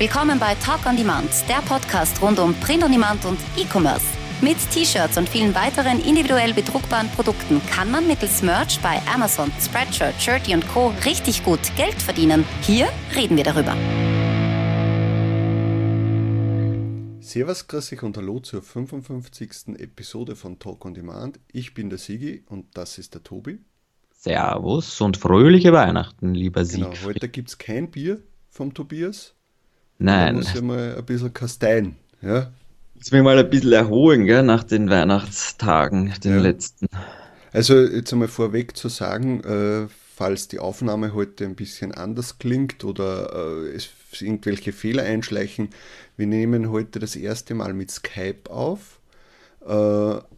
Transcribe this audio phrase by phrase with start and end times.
[0.00, 4.06] Willkommen bei Talk on Demand, der Podcast rund um Print on Demand und E-Commerce.
[4.40, 10.14] Mit T-Shirts und vielen weiteren individuell bedruckbaren Produkten kann man mittels Merch bei Amazon, Spreadshirt,
[10.18, 10.94] Shirty und Co.
[11.04, 12.46] richtig gut Geld verdienen.
[12.62, 13.76] Hier reden wir darüber.
[17.20, 19.78] Servus, grüß dich und hallo zur 55.
[19.80, 21.38] Episode von Talk on Demand.
[21.52, 23.58] Ich bin der Sigi und das ist der Tobi.
[24.12, 26.84] Servus und fröhliche Weihnachten, lieber Sieg.
[26.84, 29.34] Genau, heute gibt es kein Bier vom Tobias.
[30.00, 30.34] Nein.
[30.34, 32.50] Da muss ja mal ein bisschen kasteien, ja?
[32.96, 36.40] Jetzt will ich mal ein bisschen erholen, gell, nach den Weihnachtstagen, den ja.
[36.40, 36.86] letzten.
[37.52, 42.82] Also jetzt einmal vorweg zu sagen, äh, falls die Aufnahme heute ein bisschen anders klingt
[42.84, 43.90] oder äh, es
[44.20, 45.68] irgendwelche Fehler einschleichen,
[46.16, 49.00] wir nehmen heute das erste Mal mit Skype auf.
[49.66, 49.70] Äh,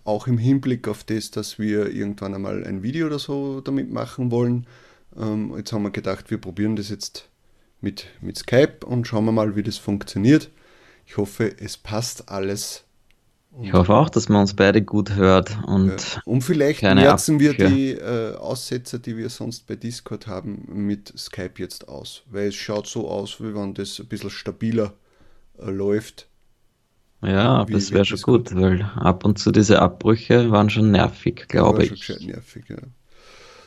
[0.04, 4.32] auch im Hinblick auf das, dass wir irgendwann einmal ein Video oder so damit machen
[4.32, 4.66] wollen.
[5.16, 7.28] Ähm, jetzt haben wir gedacht, wir probieren das jetzt
[7.82, 10.50] mit, mit Skype und schauen wir mal, wie das funktioniert.
[11.06, 12.84] Ich hoffe, es passt alles.
[13.50, 16.22] Und ich hoffe auch, dass man uns beide gut hört und, ja.
[16.24, 21.54] und vielleicht merzen wir die äh, Aussetzer, die wir sonst bei Discord haben, mit Skype
[21.58, 24.94] jetzt aus, weil es schaut so aus, wie wenn das ein bisschen stabiler
[25.58, 26.28] äh, läuft.
[27.20, 31.46] Ja, wie, das wäre schon gut, weil ab und zu diese Abbrüche waren schon nervig,
[31.48, 32.04] glaube ich.
[32.04, 32.78] Schon nervig, ja.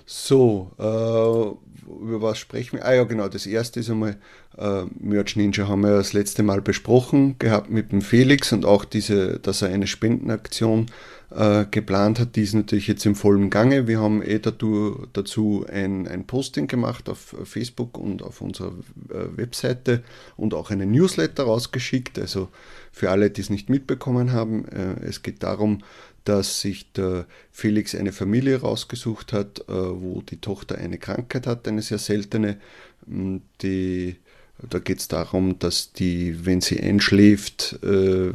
[0.06, 2.86] So, äh, über was sprechen wir?
[2.86, 4.18] Ah ja, genau, das erste ist einmal
[4.58, 8.86] äh, Merch Ninja haben wir das letzte Mal besprochen gehabt mit dem Felix und auch
[8.86, 10.88] diese, dass er eine Spendenaktion
[11.36, 13.88] äh, geplant hat, die ist natürlich jetzt im vollen Gange.
[13.88, 18.74] Wir haben eh dazu, dazu ein, ein Posting gemacht auf Facebook und auf unserer
[19.10, 20.04] äh, Webseite
[20.38, 22.20] und auch einen Newsletter rausgeschickt.
[22.20, 22.50] Also
[22.92, 25.80] für alle, die es nicht mitbekommen haben, äh, es geht darum,
[26.26, 31.68] dass sich der Felix eine Familie rausgesucht hat, äh, wo die Tochter eine Krankheit hat,
[31.68, 32.58] eine sehr seltene.
[33.62, 34.18] Die
[34.70, 38.32] da geht es darum, dass die, wenn sie einschläft, äh,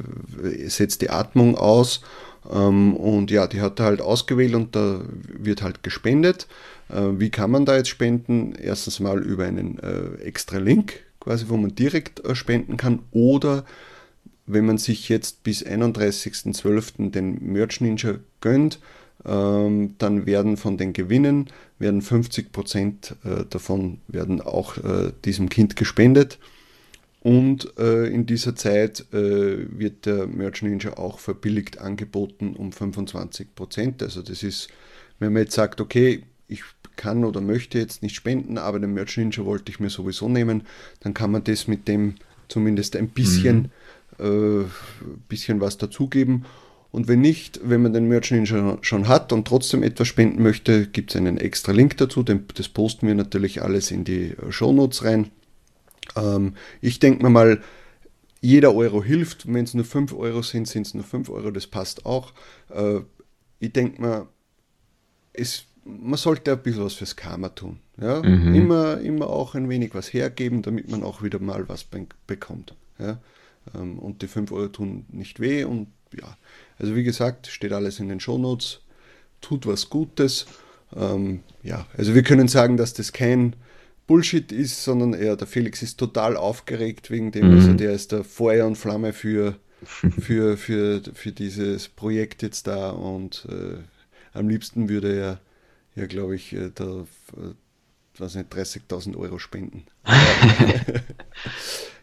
[0.69, 2.03] setzt die Atmung aus.
[2.51, 6.47] Ähm, und ja, die hat er halt ausgewählt und da wird halt gespendet.
[6.91, 8.55] Äh, wie kann man da jetzt spenden?
[8.55, 9.79] Erstens mal über einen
[10.23, 13.01] extra Link, quasi, wo man direkt spenden kann.
[13.13, 13.65] Oder
[14.53, 17.11] wenn man sich jetzt bis 31.12.
[17.11, 18.79] den Merch Ninja gönnt,
[19.25, 25.49] ähm, dann werden von den Gewinnen werden 50 Prozent äh, davon werden auch äh, diesem
[25.49, 26.39] Kind gespendet.
[27.23, 33.55] Und äh, in dieser Zeit äh, wird der Merch Ninja auch verbilligt angeboten um 25
[33.55, 34.03] Prozent.
[34.03, 34.69] Also das ist,
[35.19, 36.63] wenn man jetzt sagt, okay, ich
[36.97, 40.63] kann oder möchte jetzt nicht spenden, aber den Merch Ninja wollte ich mir sowieso nehmen,
[41.01, 42.15] dann kann man das mit dem
[42.49, 43.71] zumindest ein bisschen, mhm.
[44.21, 44.65] Äh,
[45.29, 46.45] bisschen was dazugeben.
[46.93, 50.87] Und wenn nicht, wenn man den Merchant schon, schon hat und trotzdem etwas spenden möchte,
[50.89, 52.23] gibt es einen extra Link dazu.
[52.23, 55.31] das posten wir natürlich alles in die äh, Shownotes rein.
[56.17, 57.61] Ähm, ich denke mir mal,
[58.41, 59.47] jeder Euro hilft.
[59.47, 62.33] Wenn es nur 5 Euro sind, sind es nur 5 Euro, das passt auch.
[62.71, 63.01] Äh,
[63.61, 64.27] ich denke mal,
[65.33, 67.79] es, man sollte ein bisschen was fürs Karma tun.
[68.01, 68.21] Ja?
[68.21, 68.55] Mhm.
[68.55, 71.87] Immer, immer auch ein wenig was hergeben, damit man auch wieder mal was
[72.27, 72.75] bekommt.
[72.99, 73.21] Ja?
[73.75, 75.89] Ähm, und die 5 Euro tun nicht weh und
[76.19, 76.37] ja,
[76.79, 78.81] also wie gesagt, steht alles in den Shownotes,
[79.41, 80.47] tut was Gutes.
[80.95, 83.55] Ähm, ja, also wir können sagen, dass das kein
[84.07, 87.57] Bullshit ist, sondern eher der Felix ist total aufgeregt wegen dem, mhm.
[87.57, 89.57] also der ist der Feuer und Flamme für,
[90.21, 93.79] für, für, für dieses Projekt jetzt da und äh,
[94.33, 95.41] am liebsten würde er
[95.95, 97.07] ja, glaube ich, äh, da,
[97.37, 97.55] äh,
[98.19, 99.85] 30.000 Euro spenden.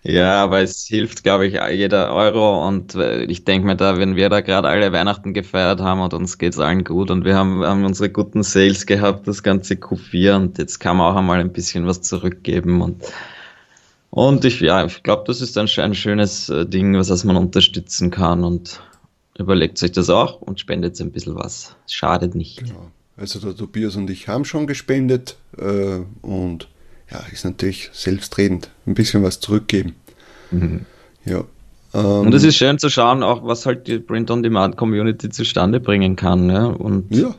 [0.07, 2.66] Ja, aber es hilft, glaube ich, jeder Euro.
[2.66, 6.13] Und äh, ich denke mir da, wenn wir da gerade alle Weihnachten gefeiert haben und
[6.13, 9.73] uns geht es allen gut und wir haben, haben unsere guten Sales gehabt, das ganze
[9.73, 13.03] Q4 und jetzt kann man auch einmal ein bisschen was zurückgeben und
[14.09, 18.09] und ich, ja, ich glaube, das ist ein, ein schönes äh, Ding, was man unterstützen
[18.09, 18.81] kann und
[19.38, 21.75] überlegt sich das auch und spendet ein bisschen was.
[21.85, 22.59] Schadet nicht.
[22.59, 22.91] Genau.
[23.18, 26.69] Also der Tobias und ich haben schon gespendet äh, und
[27.12, 28.69] ja, ist natürlich selbstredend.
[28.86, 29.95] Ein bisschen was zurückgeben.
[30.51, 30.86] Mhm.
[31.25, 31.44] Ja.
[31.94, 36.50] Ähm, und es ist schön zu schauen, auch was halt die Print-on-Demand-Community zustande bringen kann.
[36.50, 36.65] Ja?
[36.65, 37.33] Und ja.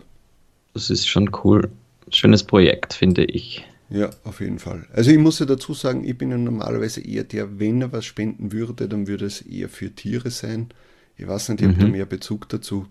[0.75, 1.71] das ist schon cool.
[2.11, 3.67] Schönes Projekt, finde ich.
[3.91, 4.87] Ja, auf jeden Fall.
[4.93, 8.05] Also ich muss ja dazu sagen, ich bin ja normalerweise eher der, wenn er was
[8.05, 10.69] spenden würde, dann würde es eher für Tiere sein.
[11.17, 11.73] Ich weiß nicht, ich mhm.
[11.73, 12.87] habe da mehr Bezug dazu.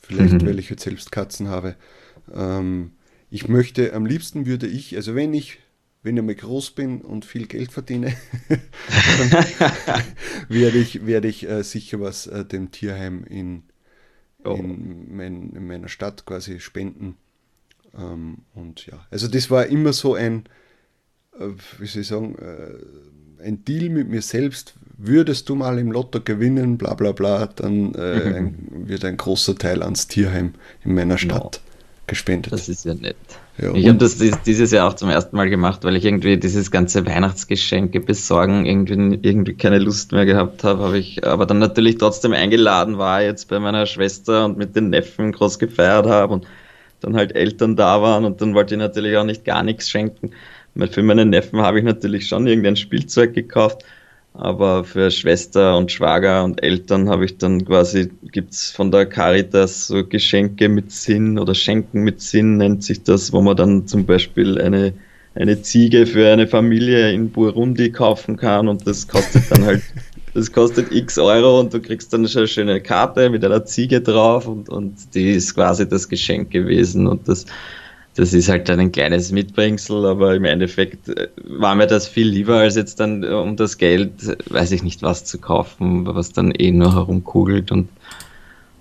[0.00, 0.46] Vielleicht, mhm.
[0.46, 1.76] weil ich jetzt selbst Katzen habe.
[2.34, 2.92] Ähm,
[3.30, 5.58] ich möchte, am liebsten würde ich, also wenn ich
[6.08, 8.14] wenn ich mal groß bin und viel Geld verdiene,
[10.48, 13.64] werde ich, werde ich äh, sicher was äh, dem Tierheim in,
[14.42, 14.54] oh.
[14.54, 17.16] in, mein, in, meiner Stadt quasi spenden.
[17.94, 20.44] Ähm, und ja, also das war immer so ein,
[21.38, 25.92] äh, wie soll ich sagen, äh, ein Deal mit mir selbst, würdest du mal im
[25.92, 27.98] Lotto gewinnen, bla bla bla, dann äh,
[28.38, 30.54] ein, wird ein großer Teil ans Tierheim
[30.86, 31.60] in meiner Stadt.
[32.08, 32.52] Gespendet.
[32.52, 33.16] Das ist ja nett.
[33.58, 36.70] Ja, ich habe das dieses Jahr auch zum ersten Mal gemacht, weil ich irgendwie dieses
[36.70, 41.98] ganze Weihnachtsgeschenke besorgen irgendwie, irgendwie keine Lust mehr gehabt habe, habe ich aber dann natürlich
[41.98, 46.46] trotzdem eingeladen war jetzt bei meiner Schwester und mit den Neffen groß gefeiert habe und
[47.00, 50.32] dann halt Eltern da waren und dann wollte ich natürlich auch nicht gar nichts schenken.
[50.74, 53.84] Weil für meine Neffen habe ich natürlich schon irgendein Spielzeug gekauft
[54.34, 59.06] aber für Schwester und Schwager und Eltern habe ich dann quasi, gibt es von der
[59.06, 63.86] Caritas so Geschenke mit Sinn oder Schenken mit Sinn nennt sich das, wo man dann
[63.86, 64.92] zum Beispiel eine,
[65.34, 69.82] eine Ziege für eine Familie in Burundi kaufen kann und das kostet dann halt,
[70.34, 74.00] das kostet x Euro und du kriegst dann schon eine schöne Karte mit einer Ziege
[74.00, 77.46] drauf und, und die ist quasi das Geschenk gewesen und das
[78.18, 82.26] das ist halt dann ein kleines Mitbringsel, aber im Endeffekt äh, war mir das viel
[82.26, 84.10] lieber, als jetzt dann äh, um das Geld,
[84.50, 87.88] weiß ich nicht, was zu kaufen, was dann eh nur herumkugelt und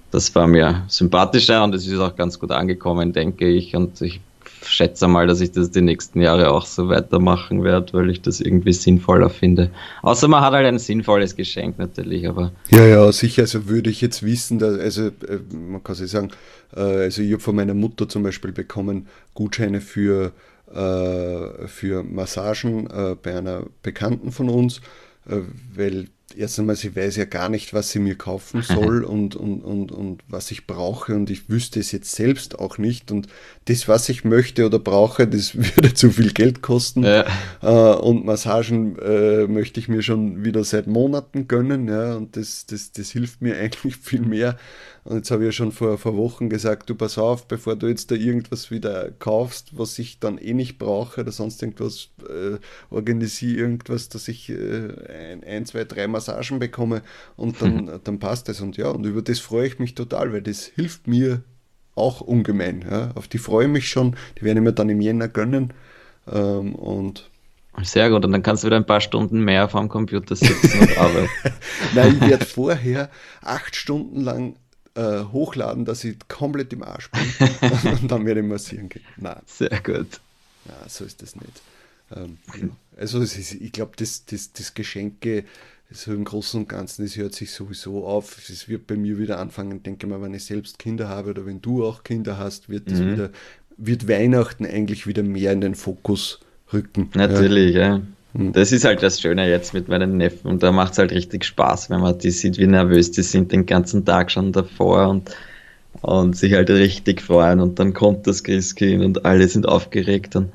[0.10, 3.76] das war mir sympathischer und es ist auch ganz gut angekommen, denke ich.
[3.76, 4.22] Und ich
[4.66, 8.42] schätze mal, dass ich das die nächsten Jahre auch so weitermachen werde, weil ich das
[8.42, 9.72] irgendwie sinnvoller finde.
[10.02, 12.52] Außer man hat halt ein sinnvolles Geschenk natürlich, aber.
[12.70, 13.44] Ja, ja, sicher.
[13.44, 16.30] Also würde ich jetzt wissen, dass, also äh, man kann sich sagen,
[16.76, 20.32] äh, also ich habe von meiner Mutter zum Beispiel bekommen Gutscheine für,
[20.74, 22.88] äh, für Massagen
[23.22, 24.82] bei einer Bekannten von uns,
[25.76, 26.08] weil
[26.38, 29.92] erst einmal, sie weiß ja gar nicht, was sie mir kaufen soll und, und, und,
[29.92, 33.28] und was ich brauche und ich wüsste es jetzt selbst auch nicht und
[33.66, 37.26] das, was ich möchte oder brauche, das würde zu viel Geld kosten ja.
[37.62, 42.66] äh, und Massagen äh, möchte ich mir schon wieder seit Monaten gönnen ja, und das,
[42.66, 44.58] das, das hilft mir eigentlich viel mehr
[45.08, 47.88] und jetzt habe ich ja schon vor, vor Wochen gesagt, du pass auf, bevor du
[47.88, 52.58] jetzt da irgendwas wieder kaufst, was ich dann eh nicht brauche oder sonst irgendwas, äh,
[52.90, 54.90] organisiere irgendwas, dass ich äh,
[55.32, 57.04] ein, ein, zwei, drei Massagen bekomme
[57.38, 58.60] und dann, dann passt das.
[58.60, 61.42] Und ja, und über das freue ich mich total, weil das hilft mir
[61.96, 62.82] auch ungemein.
[62.82, 63.12] Ja.
[63.16, 65.72] Auf die freue ich mich schon, die werden mir dann im Jänner gönnen.
[66.30, 67.30] Ähm, und
[67.82, 70.98] sehr gut, und dann kannst du wieder ein paar Stunden mehr vorm Computer sitzen und
[70.98, 71.30] arbeiten.
[71.96, 73.10] Nein, ich werde vorher
[73.42, 74.58] acht Stunden lang
[74.98, 79.04] äh, hochladen, dass ich komplett im Arsch bin und dann werde ich massieren gehen.
[79.18, 79.42] Nein.
[79.46, 80.20] Sehr gut.
[80.66, 81.62] Ja, so ist das nicht.
[82.16, 82.68] Ähm, ja.
[82.98, 85.46] Also ist, ich glaube, das, das, das Geschenke,
[85.92, 88.50] so im Großen und Ganzen, das hört sich sowieso auf.
[88.50, 91.62] Es wird bei mir wieder anfangen, denke mal, wenn ich selbst Kinder habe oder wenn
[91.62, 93.14] du auch Kinder hast, wird das mhm.
[93.14, 93.30] wieder,
[93.78, 96.40] wird Weihnachten eigentlich wieder mehr in den Fokus
[96.74, 97.10] rücken.
[97.14, 97.98] Natürlich, ja.
[97.98, 98.02] ja.
[98.34, 98.54] Hm.
[98.54, 101.46] Das ist halt das Schöne jetzt mit meinen Neffen und da macht es halt richtig
[101.46, 105.32] Spaß, wenn man die sieht, wie nervös die sind den ganzen Tag schon davor und,
[106.02, 110.52] und sich halt richtig freuen und dann kommt das Christkind und alle sind aufgeregt und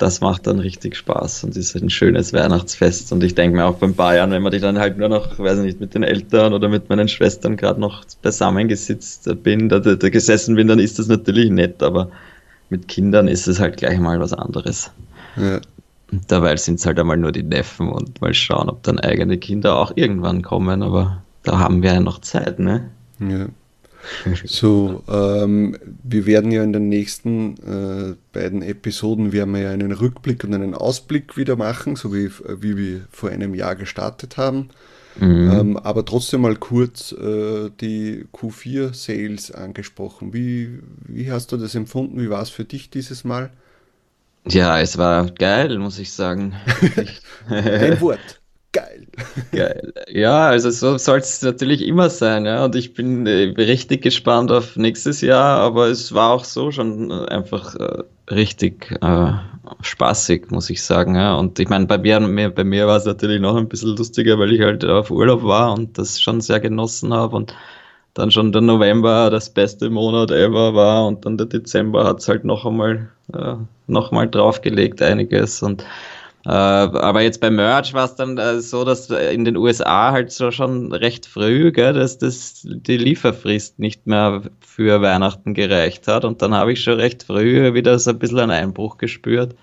[0.00, 3.76] das macht dann richtig Spaß und ist ein schönes Weihnachtsfest und ich denke mir auch
[3.76, 6.54] beim Bayern, wenn man die dann halt nur noch, weiß ich nicht, mit den Eltern
[6.54, 11.08] oder mit meinen Schwestern gerade noch beisammengesitzt bin, da, da gesessen bin, dann ist das
[11.08, 12.10] natürlich nett, aber
[12.70, 14.90] mit Kindern ist es halt gleich mal was anderes.
[15.36, 15.60] Ja.
[16.26, 19.76] Dabei sind es halt einmal nur die Neffen und mal schauen, ob dann eigene Kinder
[19.76, 22.90] auch irgendwann kommen, aber da haben wir ja noch Zeit, ne?
[23.20, 23.48] Ja.
[24.44, 29.92] So, ähm, wir werden ja in den nächsten äh, beiden Episoden werden wir ja einen
[29.92, 34.70] Rückblick und einen Ausblick wieder machen, so wie, wie wir vor einem Jahr gestartet haben.
[35.18, 35.50] Mhm.
[35.52, 40.32] Ähm, aber trotzdem mal kurz äh, die Q4-Sales angesprochen.
[40.32, 42.20] Wie, wie hast du das empfunden?
[42.20, 43.50] Wie war es für dich dieses Mal?
[44.46, 46.54] Ja, es war geil, muss ich sagen.
[47.48, 48.40] Ein Wort.
[48.72, 49.06] Geil.
[49.50, 49.92] Geil.
[50.08, 52.64] Ja, also so soll es natürlich immer sein, ja.
[52.64, 57.10] Und ich bin äh, richtig gespannt auf nächstes Jahr, aber es war auch so schon
[57.10, 59.32] äh, einfach äh, richtig äh,
[59.80, 61.16] spaßig, muss ich sagen.
[61.16, 61.34] Ja.
[61.34, 64.52] Und ich meine, bei mir, bei mir war es natürlich noch ein bisschen lustiger, weil
[64.52, 67.54] ich halt auf Urlaub war und das schon sehr genossen habe und
[68.14, 72.28] dann schon der November das beste Monat ever war und dann der Dezember hat es
[72.28, 73.54] halt noch einmal, äh,
[73.86, 75.62] noch mal draufgelegt, einiges.
[75.62, 75.84] Und
[76.46, 80.32] äh, aber jetzt bei Merch war es dann äh, so, dass in den USA halt
[80.32, 86.24] so schon recht früh, gell, dass das die Lieferfrist nicht mehr für Weihnachten gereicht hat.
[86.24, 89.54] Und dann habe ich schon recht früh wieder so ein bisschen einen Einbruch gespürt.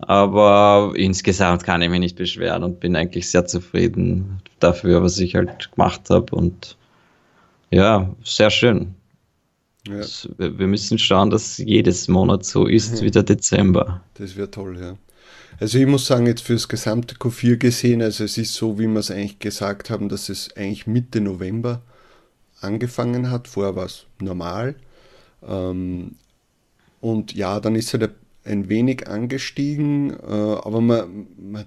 [0.00, 5.34] Aber insgesamt kann ich mich nicht beschweren und bin eigentlich sehr zufrieden dafür, was ich
[5.34, 6.34] halt gemacht habe.
[6.36, 6.76] Und
[7.70, 8.94] ja, sehr schön.
[9.86, 10.04] Ja.
[10.38, 13.06] Wir müssen schauen, dass jedes Monat so ist mhm.
[13.06, 14.02] wie der Dezember.
[14.14, 14.96] Das wäre toll, ja.
[15.58, 18.86] Also ich muss sagen, jetzt für das gesamte Q4 gesehen, also es ist so, wie
[18.86, 21.82] wir es eigentlich gesagt haben, dass es eigentlich Mitte November
[22.60, 23.48] angefangen hat.
[23.48, 24.74] Vorher war es normal.
[25.46, 26.16] Ähm,
[27.00, 28.10] und ja, dann ist halt
[28.44, 31.64] ein wenig angestiegen, äh, aber man, man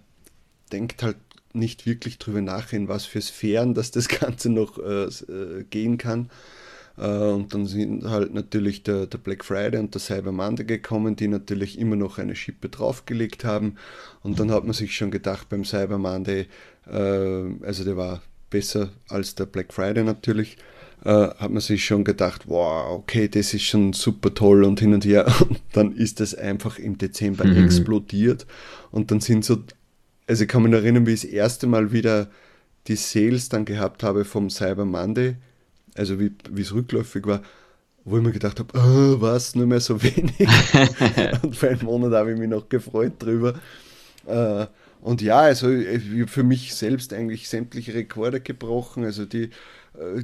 [0.71, 1.17] denkt halt
[1.53, 5.97] nicht wirklich drüber nach, in was für Sphären dass das Ganze noch äh, äh, gehen
[5.97, 6.29] kann.
[6.97, 11.15] Äh, und dann sind halt natürlich der, der, Black Friday und der Cyber Monday gekommen,
[11.15, 13.75] die natürlich immer noch eine Schippe draufgelegt haben.
[14.21, 16.47] Und dann hat man sich schon gedacht beim Cyber Monday,
[16.87, 20.57] äh, also der war besser als der Black Friday natürlich,
[21.05, 24.93] äh, hat man sich schon gedacht, wow, okay, das ist schon super toll und hin
[24.93, 25.25] und her.
[25.49, 27.63] Und dann ist das einfach im Dezember mhm.
[27.63, 28.45] explodiert.
[28.91, 29.59] Und dann sind so,
[30.29, 32.29] also ich kann mich erinnern, wie ich das erste Mal wieder
[32.87, 35.37] die Sales dann gehabt habe vom Cyber Monday,
[35.95, 36.31] also wie
[36.61, 37.41] es rückläufig war,
[38.05, 40.39] wo ich mir gedacht habe, oh, was, nur mehr so wenig.
[41.43, 43.59] und für einen Monat habe ich mich noch gefreut drüber.
[44.27, 44.67] Äh,
[45.01, 49.05] und ja, also äh, für mich selbst eigentlich sämtliche Rekorde gebrochen.
[49.05, 49.49] Also die
[49.95, 50.23] äh,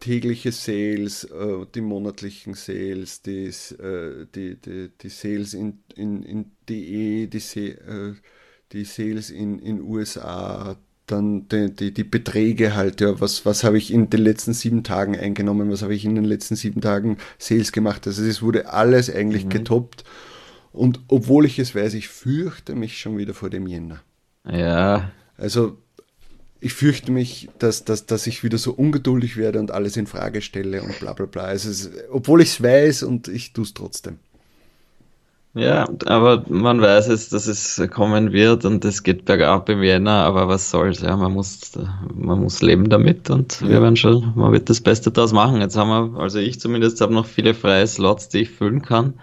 [0.00, 6.52] tägliche Sales, äh, die monatlichen Sales, die, äh, die, die, die Sales in, in, in
[6.68, 7.38] DE, die,
[7.70, 8.14] äh,
[8.72, 13.78] die Sales in, in USA, dann die, die, die Beträge halt, ja, was, was habe
[13.78, 17.18] ich in den letzten sieben Tagen eingenommen, was habe ich in den letzten sieben Tagen
[17.38, 18.06] Sales gemacht.
[18.06, 19.50] Also es wurde alles eigentlich mhm.
[19.50, 20.04] getoppt.
[20.72, 24.00] Und obwohl ich es weiß, ich fürchte mich schon wieder vor dem Jänner.
[24.48, 25.10] Ja.
[25.36, 25.78] Also
[26.60, 30.42] ich fürchte mich, dass, dass, dass ich wieder so ungeduldig werde und alles in Frage
[30.42, 31.42] stelle und bla bla bla.
[31.42, 34.18] Also es, obwohl ich es weiß und ich tue es trotzdem.
[35.54, 40.24] Ja, aber man weiß es, dass es kommen wird und es geht bergab im Jänner,
[40.24, 41.72] aber was soll's, ja, man muss,
[42.14, 45.60] man muss leben damit und wir werden schon, man wird das Beste daraus machen.
[45.60, 49.14] Jetzt haben wir, also ich zumindest habe noch viele freie Slots, die ich füllen kann.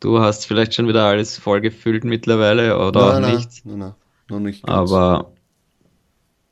[0.00, 3.64] Du hast vielleicht schon wieder alles voll gefüllt mittlerweile oder nein, nicht?
[3.64, 3.94] Nein, nein,
[4.28, 4.64] noch nicht.
[4.64, 4.90] Ganz.
[4.90, 5.30] Aber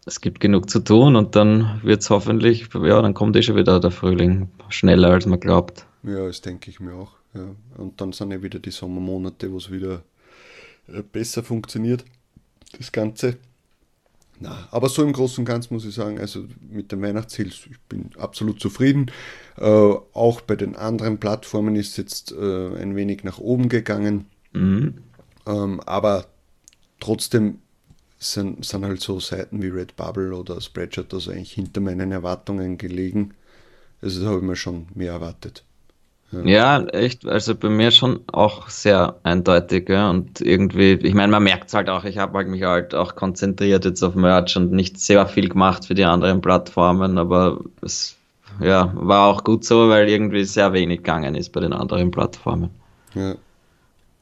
[0.05, 3.57] es gibt genug zu tun und dann wird es hoffentlich, ja, dann kommt eh schon
[3.57, 5.87] wieder der Frühling schneller als man glaubt.
[6.05, 7.17] Ja, das denke ich mir auch.
[7.37, 7.55] Ja.
[7.77, 10.03] Und dann sind ja wieder die Sommermonate, wo es wieder
[10.89, 12.05] äh, besser funktioniert,
[12.79, 13.37] das Ganze.
[14.39, 17.71] Na, aber so im Großen und Ganzen muss ich sagen, also mit dem Weihnachtsziel, ich
[17.89, 19.11] bin absolut zufrieden.
[19.57, 24.27] Äh, auch bei den anderen Plattformen ist jetzt äh, ein wenig nach oben gegangen.
[24.53, 24.99] Mhm.
[25.47, 26.27] Ähm, aber
[27.01, 27.61] trotzdem
[28.19, 33.35] sind, sind halt so Seiten wie Redbubble oder Spreadshirt also eigentlich hinter meinen Erwartungen gelegen.
[34.03, 35.65] Also da habe ich mir schon mehr erwartet.
[36.33, 36.83] Ja.
[36.87, 40.11] echt, also bei mir schon auch sehr eindeutig, ja.
[40.11, 43.15] Und irgendwie, ich meine, man merkt es halt auch, ich habe halt mich halt auch
[43.15, 48.17] konzentriert jetzt auf Merch und nicht sehr viel gemacht für die anderen Plattformen, aber es
[48.61, 52.71] ja, war auch gut so, weil irgendwie sehr wenig gegangen ist bei den anderen Plattformen.
[53.15, 53.35] Ja.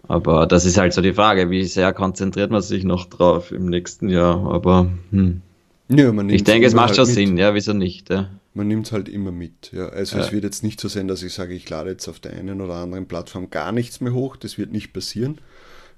[0.06, 3.66] Aber das ist halt so die Frage, wie sehr konzentriert man sich noch drauf im
[3.66, 4.52] nächsten Jahr.
[4.52, 5.40] Aber hm.
[5.88, 7.14] ja, ich denke, es macht halt schon mit.
[7.14, 8.10] Sinn, ja, wieso nicht?
[8.10, 8.28] Ja.
[8.54, 9.72] Man nimmt es halt immer mit.
[9.72, 9.88] Ja.
[9.88, 10.24] Also ja.
[10.24, 12.60] es wird jetzt nicht so sein, dass ich sage, ich lade jetzt auf der einen
[12.60, 14.36] oder anderen Plattform gar nichts mehr hoch.
[14.36, 15.38] Das wird nicht passieren.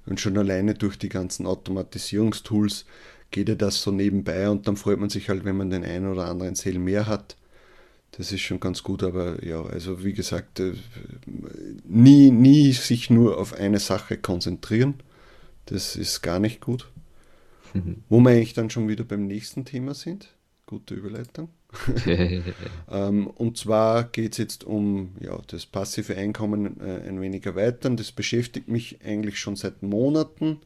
[0.07, 2.87] Und schon alleine durch die ganzen Automatisierungstools
[3.31, 6.11] geht ja das so nebenbei und dann freut man sich halt, wenn man den einen
[6.11, 7.37] oder anderen Sale mehr hat
[8.13, 10.73] das ist schon ganz gut, aber ja, also wie gesagt, äh,
[11.85, 14.95] nie, nie sich nur auf eine Sache konzentrieren.
[15.67, 16.91] Das ist gar nicht gut.
[17.75, 18.03] Mhm.
[18.09, 20.35] Wo wir eigentlich dann schon wieder beim nächsten Thema sind.
[20.65, 21.51] Gute Überleitung.
[22.91, 27.97] ähm, und zwar geht es jetzt um ja, das passive Einkommen äh, ein wenig erweitern.
[27.97, 30.61] Das beschäftigt mich eigentlich schon seit Monaten,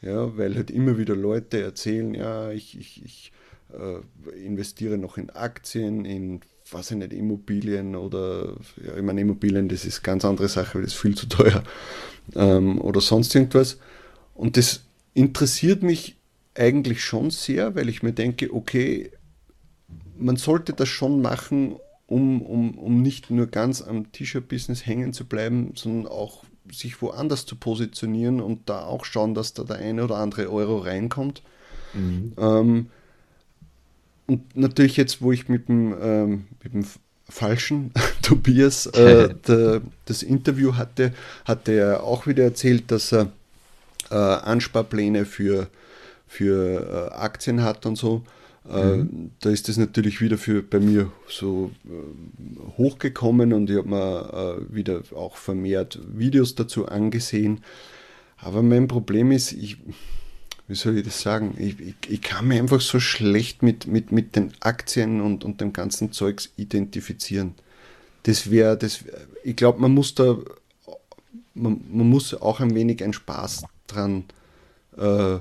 [0.00, 3.32] ja, weil halt immer wieder Leute erzählen, ja, ich, ich, ich
[3.72, 6.40] äh, investiere noch in Aktien, in
[6.72, 10.82] weiß ich nicht, Immobilien oder, ja, ich meine, Immobilien, das ist ganz andere Sache, weil
[10.82, 11.62] das ist viel zu teuer
[12.34, 13.78] ähm, oder sonst irgendwas.
[14.34, 16.16] Und das interessiert mich
[16.54, 19.10] eigentlich schon sehr, weil ich mir denke, okay,
[20.18, 21.76] man sollte das schon machen,
[22.06, 27.46] um, um, um nicht nur ganz am T-Shirt-Business hängen zu bleiben, sondern auch sich woanders
[27.46, 31.42] zu positionieren und da auch schauen, dass da der eine oder andere Euro reinkommt.
[31.94, 32.32] Mhm.
[32.38, 32.86] Ähm,
[34.26, 36.84] und natürlich jetzt, wo ich mit dem, ähm, mit dem
[37.28, 37.92] falschen
[38.22, 41.12] Tobias äh, der, das Interview hatte,
[41.44, 43.32] hatte er auch wieder erzählt, dass er
[44.10, 45.68] äh, Ansparpläne für,
[46.28, 48.22] für äh, Aktien hat und so.
[48.64, 49.32] Mhm.
[49.40, 54.58] Da ist das natürlich wieder für bei mir so äh, hochgekommen und ich habe mir
[54.70, 57.62] äh, wieder auch vermehrt Videos dazu angesehen.
[58.36, 59.78] Aber mein Problem ist, ich,
[60.68, 61.54] wie soll ich das sagen?
[61.58, 65.60] Ich, ich, ich, kann mich einfach so schlecht mit, mit, mit den Aktien und, und
[65.60, 67.54] dem ganzen Zeugs identifizieren.
[68.24, 69.04] Das wäre, das,
[69.42, 70.38] ich glaube, man muss da,
[71.54, 74.24] man, man, muss auch ein wenig einen Spaß dran
[74.96, 75.38] äh,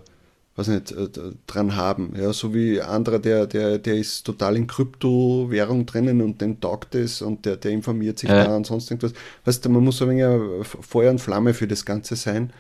[0.55, 1.08] was nicht, äh,
[1.48, 2.13] dran haben.
[2.17, 6.96] Ja, so wie anderer, der, der, der ist total in Kryptowährung drinnen und dem taugt
[6.96, 8.43] es und der, der informiert sich ja.
[8.43, 9.13] da und sonst irgendwas.
[9.46, 12.51] Weißt du, man muss ein wenig Feuer und Flamme für das Ganze sein.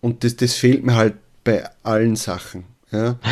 [0.00, 2.64] Und das, das fehlt mir halt bei allen Sachen.
[2.90, 3.18] Ja.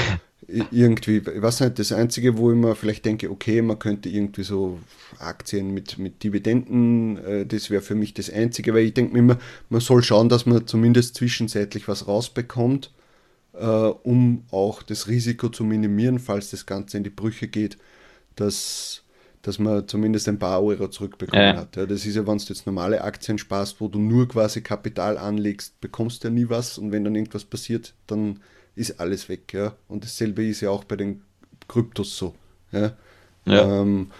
[0.46, 4.42] irgendwie, ich weiß nicht, das Einzige, wo ich mir vielleicht denke, okay, man könnte irgendwie
[4.42, 4.78] so
[5.18, 9.20] Aktien mit, mit Dividenden, äh, das wäre für mich das Einzige, weil ich denke mir
[9.20, 9.38] immer,
[9.70, 12.90] man soll schauen, dass man zumindest zwischenzeitlich was rausbekommt
[13.58, 17.78] äh, um auch das Risiko zu minimieren, falls das Ganze in die Brüche geht,
[18.36, 19.02] dass,
[19.42, 21.56] dass man zumindest ein paar Euro zurückbekommen ja.
[21.56, 21.76] hat.
[21.76, 25.18] Ja, das ist ja, wenn du jetzt normale Aktien sparst, wo du nur quasi Kapital
[25.18, 28.40] anlegst, bekommst du ja nie was und wenn dann irgendwas passiert, dann
[28.74, 29.52] ist alles weg.
[29.52, 29.74] Ja?
[29.88, 31.22] Und dasselbe ist ja auch bei den
[31.68, 32.34] Kryptos so.
[32.72, 32.92] Ja?
[33.46, 33.80] ja.
[33.80, 34.10] Ähm,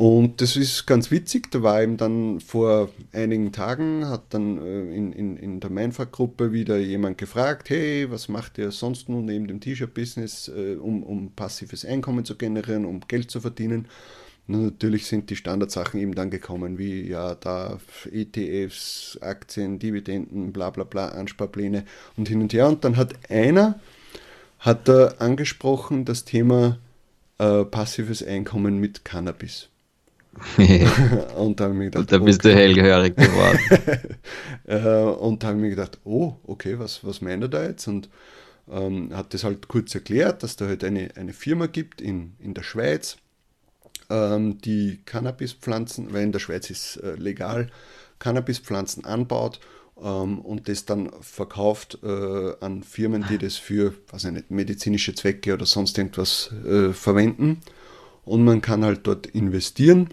[0.00, 4.96] und das ist ganz witzig, da war eben dann vor einigen Tagen, hat dann äh,
[4.96, 9.46] in, in, in der Mindfuck-Gruppe wieder jemand gefragt, hey, was macht ihr sonst nun neben
[9.46, 13.88] dem T-Shirt-Business, äh, um, um passives Einkommen zu generieren, um Geld zu verdienen?
[14.48, 17.78] Und natürlich sind die Standardsachen eben dann gekommen, wie ja, da
[18.10, 21.84] ETFs, Aktien, Dividenden, bla bla bla, Ansparpläne
[22.16, 22.68] und hin und her.
[22.68, 23.78] Und dann hat einer,
[24.60, 26.78] hat da angesprochen das Thema
[27.36, 29.69] äh, passives Einkommen mit Cannabis.
[31.36, 32.50] Und da habe ich gedacht, und da bist okay.
[32.50, 33.58] du hellhörig geworden.
[34.66, 37.88] Äh, und da habe ich mir gedacht, oh, okay, was, was meint er da jetzt?
[37.88, 38.08] Und
[38.70, 42.54] ähm, hat das halt kurz erklärt, dass da halt eine, eine Firma gibt in, in
[42.54, 43.16] der Schweiz,
[44.10, 47.68] ähm, die Cannabispflanzen, weil in der Schweiz ist äh, legal,
[48.20, 49.58] Cannabispflanzen anbaut
[50.00, 55.14] ähm, und das dann verkauft äh, an Firmen, die das für, weiß ich nicht, medizinische
[55.14, 57.60] Zwecke oder sonst irgendwas äh, verwenden.
[58.24, 60.10] Und man kann halt dort investieren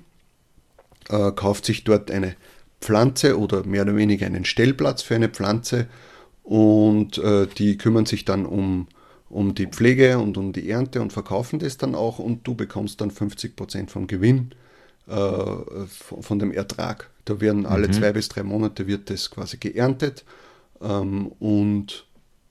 [1.10, 2.36] äh, kauft sich dort eine
[2.82, 5.88] Pflanze oder mehr oder weniger einen Stellplatz für eine Pflanze
[6.44, 8.88] und äh, die kümmern sich dann um,
[9.30, 13.02] um die Pflege und um die Ernte und verkaufen das dann auch und du bekommst
[13.02, 14.52] dann 50% vom Gewinn
[15.08, 17.10] äh, von, von, dem Ertrag.
[17.26, 17.94] Da werden alle mhm.
[17.94, 20.24] zwei bis drei Monate wird das quasi geerntet
[20.82, 22.06] ähm, und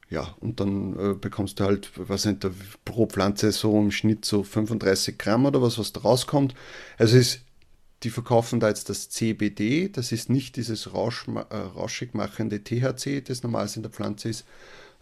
[0.08, 2.46] ja, und dann äh, bekommst du halt, was nicht,
[2.84, 6.54] pro Pflanze so im Schnitt so 35 Gramm oder was, was da rauskommt.
[6.96, 7.45] Also es ist
[8.02, 13.22] die verkaufen da jetzt das CBD, das ist nicht dieses Rausch, äh, rauschig machende THC,
[13.22, 14.44] das normal in der Pflanze ist.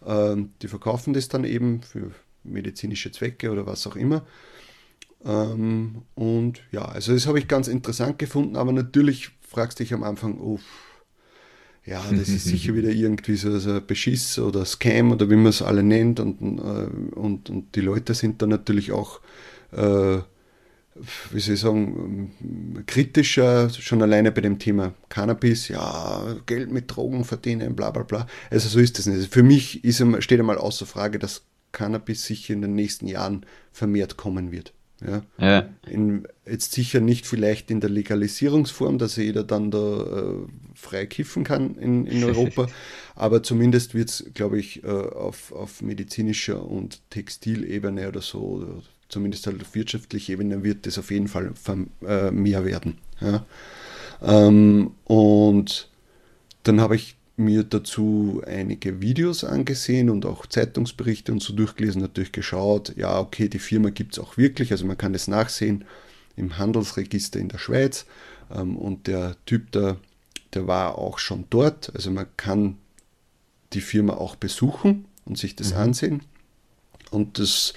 [0.07, 2.13] Ähm, die verkaufen das dann eben für
[2.45, 4.25] medizinische Zwecke oder was auch immer.
[5.25, 9.95] Ähm, und ja, also das habe ich ganz interessant gefunden, aber natürlich fragst du dich
[9.95, 10.61] am Anfang, oh,
[11.87, 15.47] ja, das ist sicher wieder irgendwie so, so ein Beschiss oder Scam oder wie man
[15.47, 19.21] es alle nennt und, äh, und, und die Leute sind da natürlich auch
[19.73, 20.19] äh,
[21.31, 27.25] wie soll ich sagen, kritischer, schon alleine bei dem Thema Cannabis, ja, Geld mit Drogen
[27.25, 28.27] verdienen, bla bla bla.
[28.51, 29.17] Also so ist das nicht.
[29.17, 33.45] Also für mich ist, steht einmal außer Frage, dass Cannabis sicher in den nächsten Jahren
[33.73, 34.73] vermehrt kommen wird.
[35.05, 35.23] Ja.
[35.39, 35.69] ja.
[35.89, 41.45] In, jetzt sicher nicht vielleicht in der Legalisierungsform, dass jeder dann da äh, frei kiffen
[41.45, 42.69] kann in, in Europa,
[43.15, 49.47] aber zumindest wird es, glaube ich, äh, auf, auf medizinischer und Textilebene oder so zumindest
[49.47, 51.53] halt auf wirtschaftlicher Ebene wird das auf jeden Fall
[52.07, 52.99] äh, mehr werden.
[53.21, 53.45] Ja.
[54.23, 55.89] Ähm, und
[56.63, 62.33] dann habe ich mir dazu einige Videos angesehen und auch Zeitungsberichte und so durchgelesen, natürlich
[62.33, 65.85] geschaut, ja, okay, die Firma gibt es auch wirklich, also man kann es nachsehen
[66.37, 68.07] im Handelsregister in der Schweiz
[68.55, 69.97] ähm, und der Typ da,
[70.55, 72.79] der war auch schon dort, also man kann
[73.73, 75.79] die Firma auch besuchen und sich das mhm.
[75.79, 76.23] ansehen
[77.11, 77.75] und das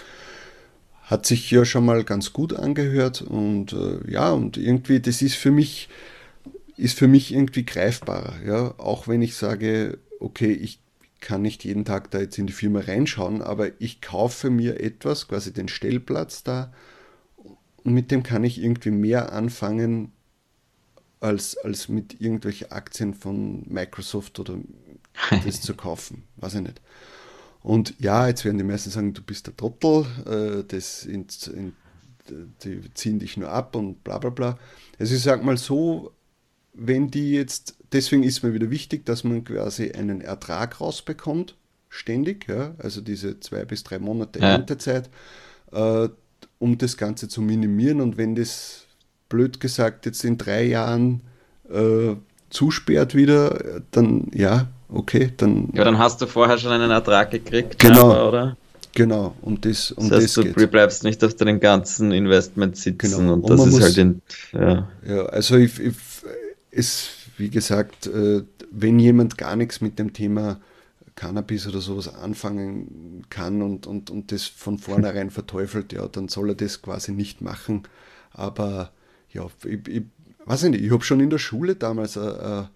[1.07, 5.35] hat sich ja schon mal ganz gut angehört und äh, ja, und irgendwie, das ist
[5.35, 5.87] für mich,
[6.75, 10.81] ist für mich irgendwie greifbarer, ja, auch wenn ich sage, okay, ich
[11.21, 15.29] kann nicht jeden Tag da jetzt in die Firma reinschauen, aber ich kaufe mir etwas,
[15.29, 16.73] quasi den Stellplatz da
[17.85, 20.11] und mit dem kann ich irgendwie mehr anfangen
[21.21, 24.57] als, als mit irgendwelchen Aktien von Microsoft oder
[25.45, 26.81] das zu kaufen, weiß ich nicht.
[27.67, 31.73] Und ja, jetzt werden die meisten sagen, du bist der Trottel, äh, das in, in,
[32.63, 34.57] die ziehen dich nur ab und bla bla bla.
[34.97, 36.13] Also ich sage mal so,
[36.73, 41.57] wenn die jetzt, deswegen ist mir wieder wichtig, dass man quasi einen Ertrag rausbekommt,
[41.89, 44.51] ständig, ja, also diese zwei bis drei Monate ja.
[44.51, 45.09] Erntezeit,
[45.73, 46.07] äh,
[46.59, 47.99] um das Ganze zu minimieren.
[47.99, 48.85] Und wenn das,
[49.27, 51.21] blöd gesagt, jetzt in drei Jahren
[51.69, 52.15] äh,
[52.49, 55.69] zusperrt wieder, dann ja, okay, dann.
[55.73, 58.57] Ja, dann hast du vorher schon einen Ertrag gekriegt, genau, aber, oder?
[58.93, 63.19] Genau, um das, um das, heißt, das du bleibst nicht auf deinen ganzen Investment sitzen
[63.19, 63.33] genau.
[63.33, 64.21] und, und das ist muss, halt in,
[64.53, 64.87] ja.
[65.05, 65.79] ja also ich,
[66.71, 70.59] ich, wie gesagt, äh, wenn jemand gar nichts mit dem Thema
[71.15, 76.49] Cannabis oder sowas anfangen kann und, und, und das von vornherein verteufelt, ja, dann soll
[76.49, 77.83] er das quasi nicht machen.
[78.31, 78.91] Aber
[79.31, 80.03] ja, ich, ich
[80.45, 82.69] weiß nicht, ich habe schon in der Schule damals ein, ein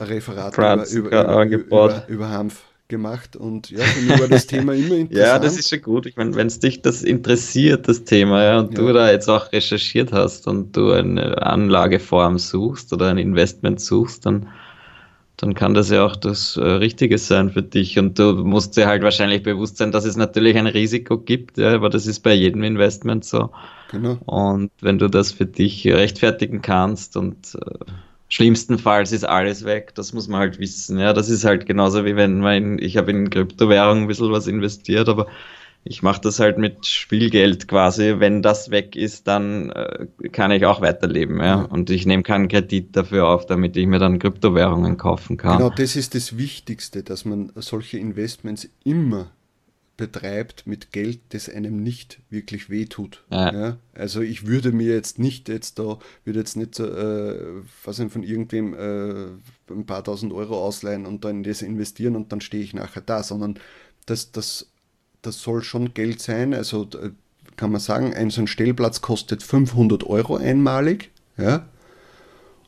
[0.00, 4.46] Referat Franz, über, über, über, über, über Hanf gemacht und ja, für mich war das
[4.46, 5.26] Thema immer interessant.
[5.26, 6.06] ja, das ist schon gut.
[6.06, 8.80] Ich meine, wenn es dich das interessiert, das Thema, ja, und ja.
[8.80, 14.24] du da jetzt auch recherchiert hast und du eine Anlageform suchst oder ein Investment suchst,
[14.26, 14.48] dann,
[15.36, 17.98] dann kann das ja auch das äh, Richtige sein für dich.
[17.98, 21.74] Und du musst dir halt wahrscheinlich bewusst sein, dass es natürlich ein Risiko gibt, ja,
[21.74, 23.50] aber das ist bei jedem Investment so.
[23.90, 24.18] Genau.
[24.26, 27.84] Und wenn du das für dich rechtfertigen kannst und äh,
[28.28, 30.98] Schlimmstenfalls ist alles weg, das muss man halt wissen.
[30.98, 34.32] Ja, das ist halt genauso wie wenn man in, ich habe in Kryptowährungen ein bisschen
[34.32, 35.26] was investiert, aber
[35.88, 38.16] ich mache das halt mit Spielgeld quasi.
[38.18, 41.38] Wenn das weg ist, dann äh, kann ich auch weiterleben.
[41.38, 41.62] Ja?
[41.62, 45.58] Und ich nehme keinen Kredit dafür auf, damit ich mir dann Kryptowährungen kaufen kann.
[45.58, 49.30] Genau, das ist das Wichtigste, dass man solche Investments immer
[49.96, 53.24] betreibt mit Geld, das einem nicht wirklich wehtut.
[53.30, 53.52] Ja.
[53.52, 53.76] ja.
[53.94, 58.74] Also ich würde mir jetzt nicht jetzt da, würde jetzt nicht äh, was von irgendwem
[58.74, 62.74] äh, ein paar tausend Euro ausleihen und dann in das investieren und dann stehe ich
[62.74, 63.58] nachher da, sondern
[64.04, 64.70] das, das,
[65.22, 66.52] das soll schon Geld sein.
[66.52, 67.10] Also äh,
[67.56, 71.10] kann man sagen, ein so ein Stellplatz kostet 500 Euro einmalig.
[71.38, 71.66] Ja.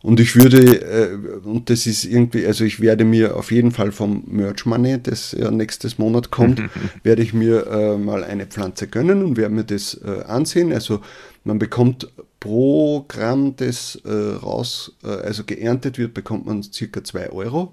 [0.02, 3.90] Und ich würde, äh, und das ist irgendwie, also ich werde mir auf jeden Fall
[3.90, 6.62] vom Merch Money, das ja nächstes Monat kommt,
[7.02, 10.72] werde ich mir äh, mal eine Pflanze gönnen und werde mir das äh, ansehen.
[10.72, 11.00] Also
[11.44, 12.08] man bekommt
[12.38, 17.72] pro Gramm, das äh, raus, äh, also geerntet wird, bekommt man circa 2 Euro.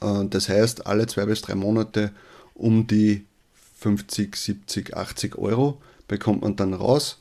[0.00, 2.12] Äh, das heißt, alle zwei bis drei Monate
[2.54, 3.24] um die
[3.78, 7.18] 50, 70, 80 Euro bekommt man dann raus.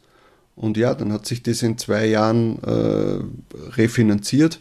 [0.56, 3.20] Und ja, dann hat sich das in zwei Jahren äh,
[3.76, 4.60] refinanziert.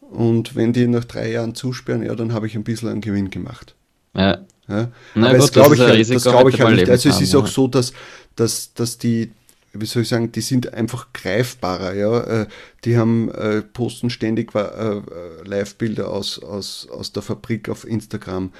[0.00, 3.30] Und wenn die nach drei Jahren zusperren, ja, dann habe ich ein bisschen einen Gewinn
[3.30, 3.74] gemacht.
[4.14, 4.38] Ja.
[4.68, 4.88] ja.
[5.14, 6.90] Na Aber gut, das glaube ich, das glaub ich halt nicht.
[6.90, 7.92] Also es ist auch so, dass,
[8.36, 9.30] dass, dass die,
[9.74, 12.20] wie soll ich sagen, die sind einfach greifbarer, ja.
[12.42, 12.46] Äh,
[12.84, 15.00] die haben, äh, posten ständig äh,
[15.44, 18.52] Live-Bilder aus, aus, aus der Fabrik auf Instagram.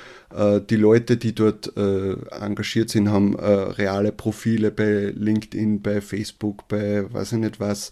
[0.71, 7.33] die Leute, die dort engagiert sind, haben reale Profile bei LinkedIn, bei Facebook, bei weiß
[7.33, 7.91] ich nicht was.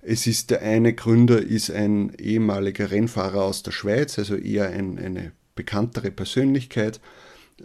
[0.00, 4.98] Es ist der eine Gründer ist ein ehemaliger Rennfahrer aus der Schweiz, also eher ein,
[4.98, 7.00] eine bekanntere Persönlichkeit.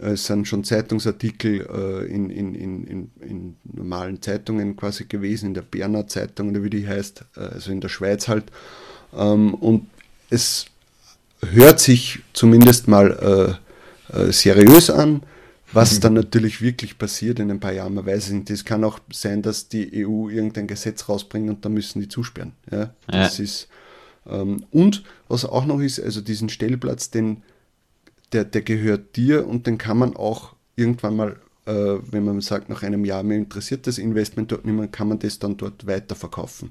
[0.00, 5.62] Es sind schon Zeitungsartikel äh, in, in, in, in, normalen Zeitungen quasi gewesen, in der
[5.62, 8.44] Berner Zeitung oder wie die heißt, äh, also in der Schweiz halt.
[9.16, 9.88] Ähm, und
[10.30, 10.66] es
[11.52, 13.58] hört sich zumindest mal
[14.12, 15.22] äh, äh seriös an.
[15.72, 16.00] Was mhm.
[16.00, 18.50] dann natürlich wirklich passiert in ein paar Jahren, man weiß es nicht.
[18.50, 22.52] Es kann auch sein, dass die EU irgendein Gesetz rausbringt und da müssen die zusperren.
[22.70, 23.44] Ja, das ja.
[23.44, 23.68] ist.
[24.26, 27.42] Ähm, und was auch noch ist, also diesen Stellplatz, den
[28.32, 31.36] der, der gehört dir und den kann man auch irgendwann mal,
[31.66, 35.08] äh, wenn man sagt, nach einem Jahr, mir interessiert das Investment dort nicht mehr, kann
[35.08, 36.70] man das dann dort weiterverkaufen.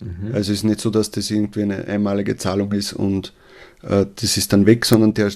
[0.00, 0.28] Mhm.
[0.32, 3.34] Also es ist nicht so, dass das irgendwie eine einmalige Zahlung ist und
[3.82, 5.32] äh, das ist dann weg, sondern der,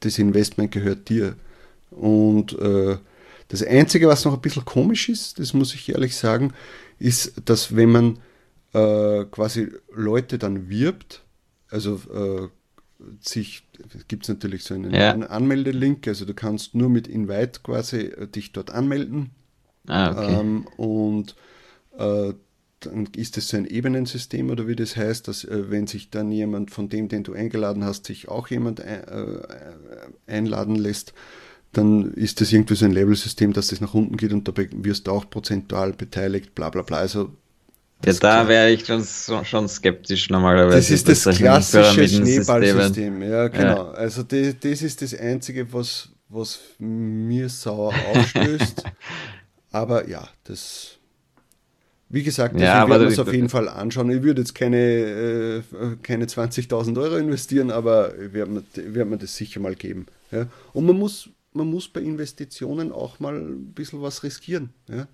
[0.00, 1.36] das Investment gehört dir.
[1.90, 2.96] Und äh,
[3.48, 6.52] das Einzige, was noch ein bisschen komisch ist, das muss ich ehrlich sagen,
[6.98, 8.18] ist, dass wenn man
[8.72, 11.24] äh, quasi Leute dann wirbt,
[11.70, 12.48] also äh,
[13.20, 13.66] sich,
[14.08, 15.12] gibt es natürlich so einen, ja.
[15.12, 19.30] Anmeldelink, also du kannst nur mit Invite quasi äh, dich dort anmelden.
[19.86, 20.40] Ah, okay.
[20.40, 21.36] Ähm, und
[21.98, 22.34] äh,
[22.80, 26.32] dann ist es so ein Ebenensystem oder wie das heißt, dass äh, wenn sich dann
[26.32, 29.40] jemand von dem, den du eingeladen hast, sich auch jemand ein, äh,
[30.26, 31.12] einladen lässt,
[31.72, 35.06] dann ist das irgendwie so ein Level-System, dass das nach unten geht und dabei wirst
[35.06, 36.98] du auch prozentual beteiligt, bla bla bla.
[36.98, 37.36] Also
[38.04, 39.04] ja, da wäre ich schon,
[39.44, 40.76] schon skeptisch normalerweise.
[40.76, 43.84] Das ist das klassische Schneeballsystem, ja, genau.
[43.84, 43.90] Ja.
[43.92, 48.84] Also das, das ist das Einzige, was, was mir sauer aufstößt.
[49.70, 50.96] aber ja, das.
[52.12, 54.10] Wie gesagt, ja, ich werde es auf jeden Fall anschauen.
[54.10, 55.62] Ich würde jetzt keine, äh,
[56.02, 60.06] keine 20.000 Euro investieren, aber ich werde mir, werd mir das sicher mal geben.
[60.32, 60.46] Ja.
[60.72, 64.70] Und man muss, man muss bei Investitionen auch mal ein bisschen was riskieren.
[64.88, 65.06] Ja.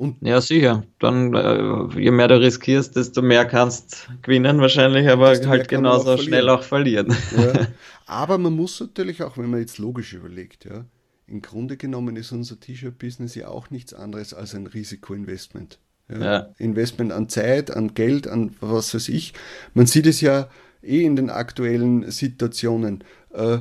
[0.00, 0.84] Und ja, sicher.
[0.98, 6.18] Dann, äh, je mehr du riskierst, desto mehr kannst gewinnen wahrscheinlich, aber halt genauso auch
[6.18, 7.14] schnell auch verlieren.
[7.36, 7.66] Ja.
[8.06, 10.86] Aber man muss natürlich auch, wenn man jetzt logisch überlegt, ja,
[11.26, 15.78] im Grunde genommen ist unser T-Shirt-Business ja auch nichts anderes als ein Risikoinvestment.
[16.08, 16.18] Ja.
[16.18, 16.54] ja.
[16.56, 19.34] Investment an Zeit, an Geld, an was weiß ich.
[19.74, 20.48] Man sieht es ja
[20.82, 23.04] eh in den aktuellen Situationen.
[23.34, 23.58] Äh,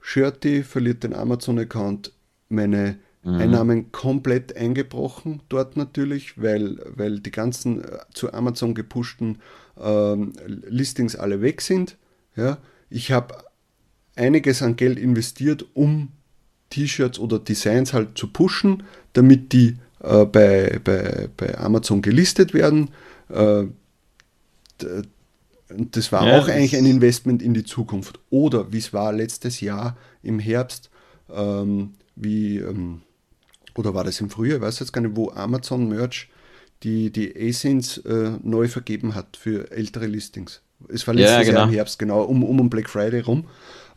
[0.00, 2.14] Shirty verliert den Amazon-Account,
[2.48, 3.34] meine Mhm.
[3.34, 9.38] Einnahmen komplett eingebrochen dort natürlich, weil, weil die ganzen äh, zu Amazon gepushten
[9.80, 11.96] ähm, Listings alle weg sind.
[12.36, 12.58] Ja.
[12.90, 13.36] Ich habe
[14.16, 16.08] einiges an Geld investiert, um
[16.70, 18.82] T-Shirts oder Designs halt zu pushen,
[19.12, 22.90] damit die äh, bei, bei, bei Amazon gelistet werden.
[23.28, 23.64] Äh,
[25.68, 28.18] das war ja, auch das eigentlich ein Investment in die Zukunft.
[28.30, 30.90] Oder wie es war letztes Jahr im Herbst,
[31.32, 33.02] ähm, wie, ähm,
[33.74, 36.28] oder war das im Frühjahr, ich weiß jetzt gar nicht, wo Amazon Merch
[36.82, 40.62] die, die ASINs äh, neu vergeben hat für ältere Listings.
[40.88, 41.58] Es war letztes ja, genau.
[41.58, 43.44] Jahr im Herbst, genau, um, um Black Friday rum,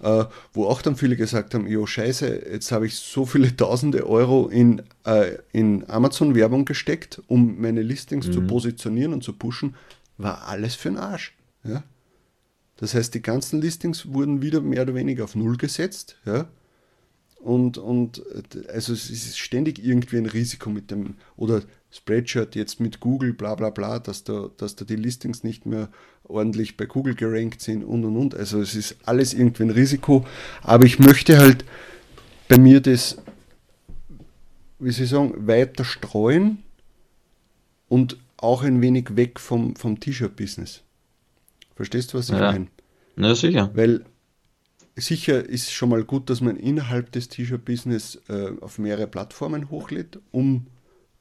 [0.01, 4.07] äh, wo auch dann viele gesagt haben, jo scheiße, jetzt habe ich so viele tausende
[4.07, 8.33] Euro in, äh, in Amazon-Werbung gesteckt, um meine Listings mhm.
[8.33, 9.75] zu positionieren und zu pushen,
[10.17, 11.35] war alles für den Arsch.
[11.63, 11.83] Ja?
[12.77, 16.17] Das heißt, die ganzen Listings wurden wieder mehr oder weniger auf Null gesetzt.
[16.25, 16.47] Ja?
[17.45, 18.23] Und, und
[18.69, 23.53] also es ist ständig irgendwie ein Risiko mit dem, oder Spreadshirt jetzt mit Google, bla
[23.53, 25.89] bla bla, dass da, dass da die Listings nicht mehr
[26.23, 28.34] ordentlich bei Google gerankt sind und und und.
[28.34, 30.25] Also es ist alles irgendwie ein Risiko.
[30.63, 31.65] Aber ich möchte halt
[32.47, 33.19] bei mir das,
[34.79, 36.63] wie Sie sagen, weiter streuen
[37.89, 40.81] und auch ein wenig weg vom, vom T-Shirt-Business.
[41.75, 42.53] Verstehst du, was ich ja.
[42.53, 42.69] meine?
[43.15, 43.69] Na sicher.
[43.75, 44.03] Weil
[44.95, 50.19] sicher ist schon mal gut, dass man innerhalb des T-Shirt-Business äh, auf mehrere Plattformen hochlädt,
[50.31, 50.67] um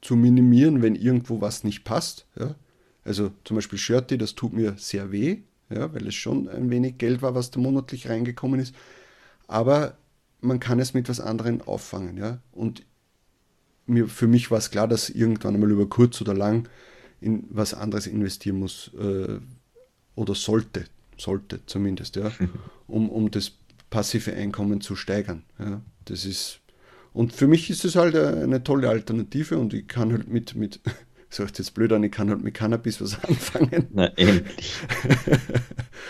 [0.01, 2.25] zu minimieren, wenn irgendwo was nicht passt.
[2.39, 2.55] Ja?
[3.03, 6.97] Also zum Beispiel Shirty, das tut mir sehr weh, ja, weil es schon ein wenig
[6.97, 8.75] Geld war, was da monatlich reingekommen ist.
[9.47, 9.97] Aber
[10.41, 12.17] man kann es mit was anderem auffangen.
[12.17, 12.39] Ja?
[12.51, 12.83] Und
[13.87, 16.69] mir, für mich war es klar, dass irgendwann einmal über kurz oder lang
[17.19, 19.39] in was anderes investieren muss, äh,
[20.15, 20.85] oder sollte,
[21.17, 22.31] sollte zumindest, ja,
[22.87, 23.53] um, um das
[23.95, 25.43] passive Einkommen zu steigern.
[25.57, 25.81] Ja.
[26.03, 26.59] Das ist,
[27.13, 30.81] und für mich ist es halt eine tolle Alternative und ich kann halt mit, mit
[31.29, 33.87] sagt jetzt blöd an, ich kann halt mit Cannabis was anfangen.
[33.93, 34.73] Na, endlich.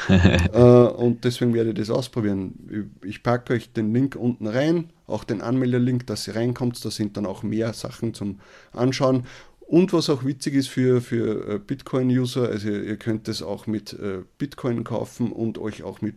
[0.07, 2.91] Äh, und deswegen werde ich das ausprobieren.
[3.03, 6.83] Ich packe euch den Link unten rein, auch den Anmeldelink, dass ihr reinkommt.
[6.83, 8.39] Da sind dann auch mehr Sachen zum
[8.71, 9.23] Anschauen.
[9.61, 13.93] Und was auch witzig ist für, für äh, Bitcoin-User, also ihr könnt es auch mit
[13.93, 16.15] äh, Bitcoin kaufen und euch auch mit,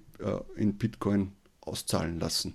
[0.56, 1.32] in Bitcoin
[1.68, 2.54] auszahlen lassen.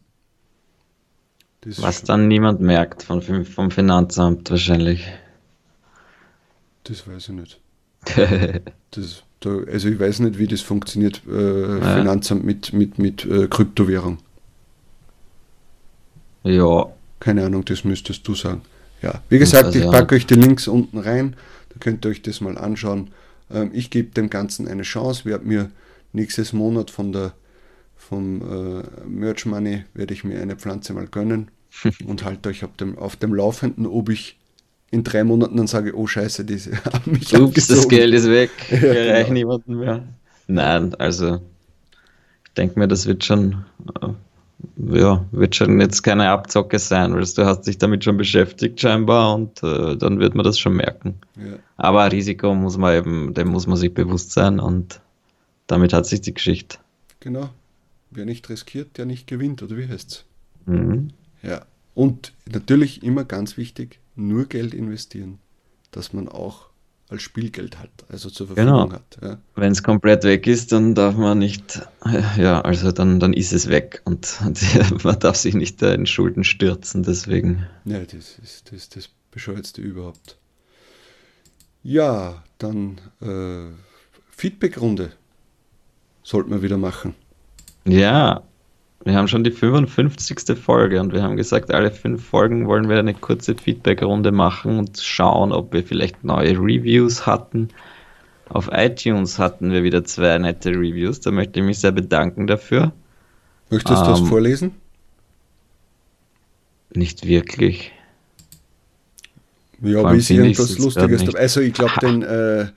[1.62, 5.08] Das was dann niemand merkt von, vom Finanzamt wahrscheinlich.
[6.84, 7.60] Das weiß ich nicht.
[8.91, 11.95] das, da, also ich weiß nicht, wie das funktioniert, äh, ja.
[11.97, 14.17] Finanzamt mit, mit, mit äh, Kryptowährung.
[16.43, 16.88] Ja.
[17.19, 18.62] Keine Ahnung, das müsstest du sagen.
[19.02, 20.19] Ja, wie gesagt, also, ich packe ja.
[20.19, 21.36] euch die Links unten rein,
[21.69, 23.12] da könnt ihr euch das mal anschauen.
[23.52, 25.71] Ähm, ich gebe dem Ganzen eine Chance, werde mir
[26.12, 27.34] nächstes Monat von der
[28.09, 31.49] vom äh, Merch Money werde ich mir eine Pflanze mal gönnen
[32.05, 34.37] und halte euch auf dem, auf dem Laufenden, ob ich
[34.91, 38.51] in drei Monaten dann sage, oh scheiße, diese haben mich Ups, das Geld ist weg,
[38.69, 39.33] ja, genau.
[39.33, 40.03] niemanden mehr.
[40.47, 41.41] Nein, also
[42.45, 43.65] ich denke mir, das wird schon
[44.01, 44.09] äh,
[44.77, 49.35] ja, wird schon jetzt keine Abzocke sein, weil du hast dich damit schon beschäftigt scheinbar
[49.35, 51.15] und äh, dann wird man das schon merken.
[51.35, 51.57] Ja.
[51.77, 55.01] Aber Risiko muss man eben, dem muss man sich bewusst sein und
[55.67, 56.77] damit hat sich die Geschichte.
[57.19, 57.49] Genau.
[58.13, 60.26] Wer nicht riskiert, der nicht gewinnt, oder wie heißt es?
[60.65, 61.10] Mhm.
[61.41, 61.65] Ja.
[61.93, 65.39] Und natürlich immer ganz wichtig, nur Geld investieren,
[65.91, 66.69] dass man auch
[67.10, 68.91] als Spielgeld hat, also zur Verfügung genau.
[68.91, 69.17] hat.
[69.21, 69.38] Ja.
[69.56, 71.82] Wenn es komplett weg ist, dann darf man nicht,
[72.38, 74.60] ja, also dann, dann ist es weg und, und
[75.04, 77.67] man darf sich nicht in Schulden stürzen, deswegen.
[77.86, 80.38] Ja, das ist das, das Bescheuertste überhaupt.
[81.84, 83.73] Ja, dann äh,
[84.32, 85.12] Feedback-Runde
[86.23, 87.13] sollten wir wieder machen.
[87.85, 88.43] Ja,
[89.03, 90.57] wir haben schon die 55.
[90.57, 94.99] Folge und wir haben gesagt, alle fünf Folgen wollen wir eine kurze Feedback-Runde machen und
[94.99, 97.69] schauen, ob wir vielleicht neue Reviews hatten.
[98.47, 102.93] Auf iTunes hatten wir wieder zwei nette Reviews, da möchte ich mich sehr bedanken dafür.
[103.69, 104.71] Möchtest du das ähm, vorlesen?
[106.93, 107.91] Nicht wirklich.
[109.81, 111.39] Ja, aber ist irgendwas Lustiges dabei.
[111.39, 112.67] Also ich glaube, den äh,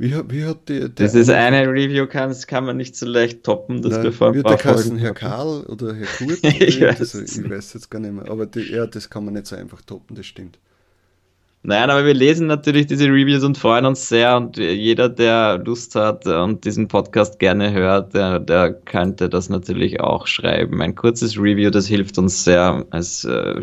[0.00, 3.44] wie, wie hat der, der Das ist eine Review, kann, kann man nicht so leicht
[3.44, 6.38] toppen, dass wir vor ein paar Folgen Herr Karl oder Herr Kurt?
[6.42, 9.34] ich, weiß also, ich weiß jetzt gar nicht mehr, aber die, ja, das kann man
[9.34, 10.58] nicht so einfach toppen, das stimmt.
[11.62, 15.94] Nein, aber wir lesen natürlich diese Reviews und freuen uns sehr und jeder, der Lust
[15.94, 20.80] hat und diesen Podcast gerne hört, der, der könnte das natürlich auch schreiben.
[20.80, 22.86] Ein kurzes Review, das hilft uns sehr.
[22.92, 23.60] Es äh,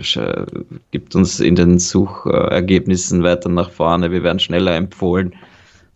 [0.91, 4.11] gibt uns in den Suchergebnissen weiter nach vorne.
[4.11, 5.33] Wir werden schneller empfohlen.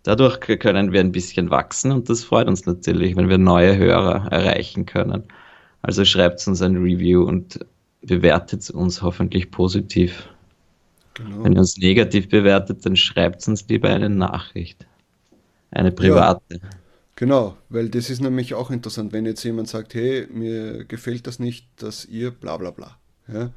[0.04, 4.32] Dadurch können wir ein bisschen wachsen und das freut uns natürlich, wenn wir neue Hörer
[4.32, 5.24] erreichen können.
[5.82, 7.60] Also schreibt uns ein Review und
[8.02, 10.28] bewertet uns hoffentlich positiv.
[11.14, 11.44] Genau.
[11.44, 14.86] Wenn ihr uns negativ bewertet, dann schreibt uns lieber eine Nachricht.
[15.72, 16.42] Eine private.
[16.50, 16.70] Ja,
[17.22, 21.38] Genau, weil das ist nämlich auch interessant, wenn jetzt jemand sagt, hey, mir gefällt das
[21.38, 22.98] nicht, dass ihr bla bla bla.
[23.28, 23.52] Ja,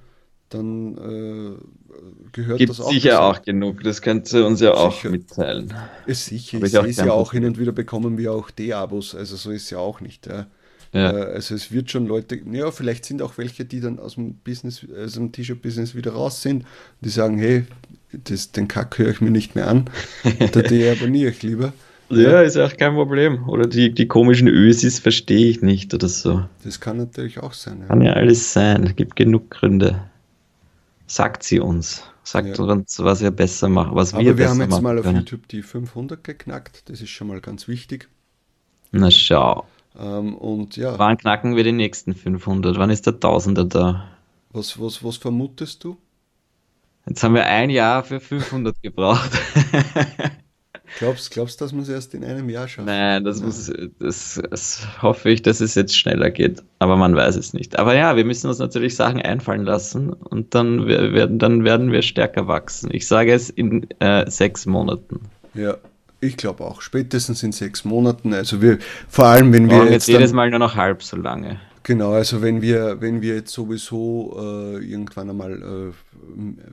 [0.49, 2.91] dann äh, gehört Gibt das auch.
[2.91, 4.79] sicher auch genug, das könnt ihr uns ja sicher.
[4.79, 5.75] auch mitteilen.
[6.07, 9.37] Ist sicher, ich sehe es ja auch hin und wieder bekommen wir auch D-Abos, also
[9.37, 10.27] so ist es ja auch nicht.
[10.27, 10.47] Ja.
[10.93, 11.11] Ja.
[11.11, 14.35] Äh, also es wird schon Leute, ja, vielleicht sind auch welche, die dann aus dem
[14.37, 16.65] Business, aus dem T-Shirt-Business wieder raus sind,
[17.01, 17.65] die sagen, hey,
[18.13, 19.91] das, den Kack höre ich mir nicht mehr an,
[20.53, 21.73] da deabonniere ich lieber.
[22.11, 23.49] Ja, ist ja auch kein Problem.
[23.49, 26.45] Oder die, die komischen Ösis verstehe ich nicht oder so.
[26.63, 27.81] Das kann natürlich auch sein.
[27.81, 27.87] Ja.
[27.87, 28.85] Kann ja alles sein.
[28.85, 30.03] Es gibt genug Gründe.
[31.07, 32.03] Sagt sie uns.
[32.23, 32.65] Sagt ja.
[32.65, 35.19] uns, was ihr besser macht, was Aber wir, wir haben jetzt mal auf können.
[35.19, 36.89] YouTube die 500 geknackt.
[36.89, 38.09] Das ist schon mal ganz wichtig.
[38.93, 39.67] Na schau.
[39.99, 40.99] Ähm, und ja.
[40.99, 42.79] Wann knacken wir die nächsten 500?
[42.79, 44.09] Wann ist der Tausender da?
[44.51, 45.99] Was, was, was vermutest du?
[47.07, 49.31] Jetzt haben wir ein Jahr für 500 gebraucht.
[50.99, 52.87] Glaubst, du, dass man es erst in einem Jahr schafft?
[52.87, 56.63] Nein, das, muss, das, das, hoffe ich, dass es jetzt schneller geht.
[56.79, 57.79] Aber man weiß es nicht.
[57.79, 62.03] Aber ja, wir müssen uns natürlich Sachen einfallen lassen und dann werden, dann werden wir
[62.03, 62.91] stärker wachsen.
[62.93, 65.21] Ich sage es in äh, sechs Monaten.
[65.55, 65.77] Ja,
[66.21, 66.81] ich glaube auch.
[66.81, 68.33] Spätestens in sechs Monaten.
[68.33, 68.79] Also wir,
[69.09, 69.91] vor allem wenn wir.
[69.91, 71.61] jetzt jedes Mal nur noch halb so lange.
[71.83, 75.93] Genau, also wenn wir, wenn wir jetzt sowieso äh, irgendwann einmal äh,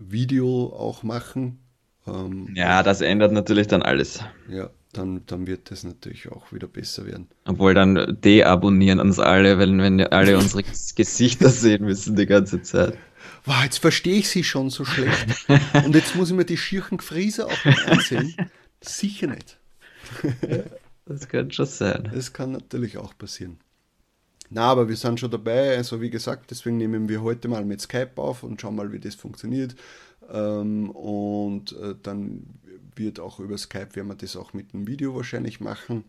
[0.10, 1.60] Video auch machen.
[2.08, 4.24] Ähm, ja, das ändert natürlich dann alles.
[4.50, 7.28] Ja, dann, dann wird das natürlich auch wieder besser werden.
[7.46, 12.98] Obwohl dann deabonnieren uns alle, wenn, wenn alle unsere Gesichter sehen müssen die ganze Zeit.
[13.46, 15.48] Wow, jetzt verstehe ich sie schon so schlecht.
[15.84, 18.36] Und jetzt muss ich mir die schierchen Gefriese auch noch ansehen.
[18.82, 19.58] Sicher nicht.
[21.06, 22.10] das könnte schon sein.
[22.14, 23.58] Das kann natürlich auch passieren.
[24.54, 25.78] Na, aber wir sind schon dabei.
[25.78, 29.00] Also wie gesagt, deswegen nehmen wir heute mal mit Skype auf und schauen mal, wie
[29.00, 29.76] das funktioniert.
[30.30, 32.44] Ähm, und äh, dann
[32.96, 36.04] wird auch über Skype, werden wir das auch mit einem Video wahrscheinlich machen.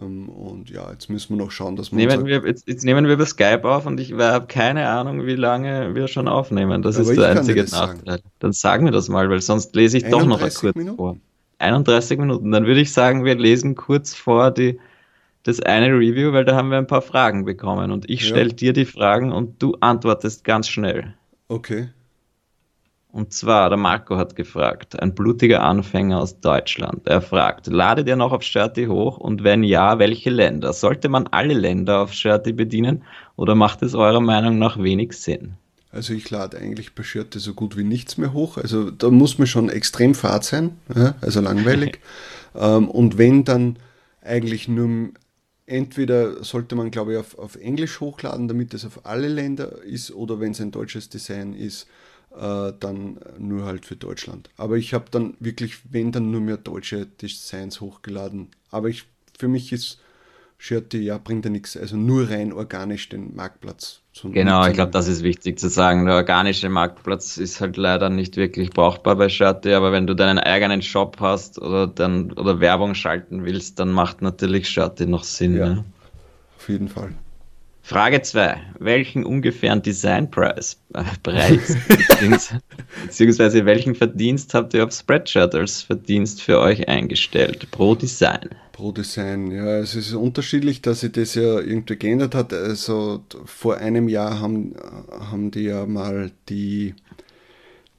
[0.00, 1.96] Ähm, und ja, jetzt müssen wir noch schauen, dass wir.
[1.96, 5.36] Nehmen wir jetzt, jetzt, nehmen wir über Skype auf und ich habe keine Ahnung, wie
[5.36, 6.82] lange wir schon aufnehmen.
[6.82, 8.04] Das aber ist der einzige Nachteil.
[8.04, 8.22] Sagen.
[8.38, 10.96] Dann sagen wir das mal, weil sonst lese ich doch noch kurz Minuten?
[10.96, 11.16] vor.
[11.58, 12.50] 31 Minuten.
[12.52, 14.78] Dann würde ich sagen, wir lesen kurz vor die,
[15.44, 18.28] das eine Review, weil da haben wir ein paar Fragen bekommen und ich ja.
[18.28, 21.14] stelle dir die Fragen und du antwortest ganz schnell.
[21.48, 21.88] Okay.
[23.16, 27.06] Und zwar, der Marco hat gefragt, ein blutiger Anfänger aus Deutschland.
[27.06, 30.74] Er fragt, ladet ihr noch auf Shirty hoch und wenn ja, welche Länder?
[30.74, 35.54] Sollte man alle Länder auf Shirty bedienen oder macht es eurer Meinung nach wenig Sinn?
[35.90, 38.58] Also ich lade eigentlich bei Schirte so gut wie nichts mehr hoch.
[38.58, 40.76] Also da muss man schon extrem fad sein,
[41.22, 42.00] also langweilig.
[42.54, 43.78] ähm, und wenn dann
[44.20, 45.08] eigentlich nur
[45.64, 50.10] entweder sollte man, glaube ich, auf, auf Englisch hochladen, damit es auf alle Länder ist,
[50.10, 51.86] oder wenn es ein deutsches Design ist,
[52.38, 54.50] äh, dann nur halt für Deutschland.
[54.56, 58.48] Aber ich habe dann wirklich, wenn dann nur mehr deutsche Designs hochgeladen.
[58.70, 59.04] Aber ich,
[59.38, 60.00] für mich ist
[60.58, 61.76] Shirty, ja, bringt ja nichts.
[61.76, 66.06] Also nur rein organisch den Marktplatz Genau, ich glaube, das ist wichtig zu sagen.
[66.06, 70.38] Der organische Marktplatz ist halt leider nicht wirklich brauchbar bei Shirty, aber wenn du deinen
[70.38, 75.56] eigenen Shop hast oder, dann, oder Werbung schalten willst, dann macht natürlich Shirty noch Sinn.
[75.56, 75.84] Ja, ne?
[76.56, 77.10] auf jeden Fall.
[77.86, 78.60] Frage 2.
[78.80, 81.76] Welchen ungefähren Designpreis äh, Preis,
[83.04, 88.50] beziehungsweise welchen Verdienst habt ihr auf Spreadshirt als Verdienst für euch eingestellt pro Design?
[88.72, 92.52] Pro Design, ja, es ist unterschiedlich, dass sich das ja irgendwie geändert hat.
[92.52, 94.74] Also vor einem Jahr haben,
[95.08, 96.92] haben die ja mal die,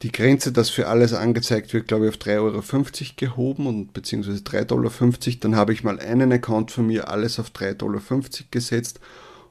[0.01, 4.39] die Grenze, dass für alles angezeigt wird, glaube ich, auf 3,50 Euro gehoben und beziehungsweise
[4.39, 4.91] 3,50 Dollar.
[5.39, 8.01] Dann habe ich mal einen Account von mir alles auf 3,50 Dollar
[8.51, 8.99] gesetzt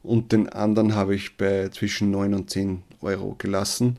[0.06, 3.98] und den anderen habe ich bei zwischen 9 und 10 Euro gelassen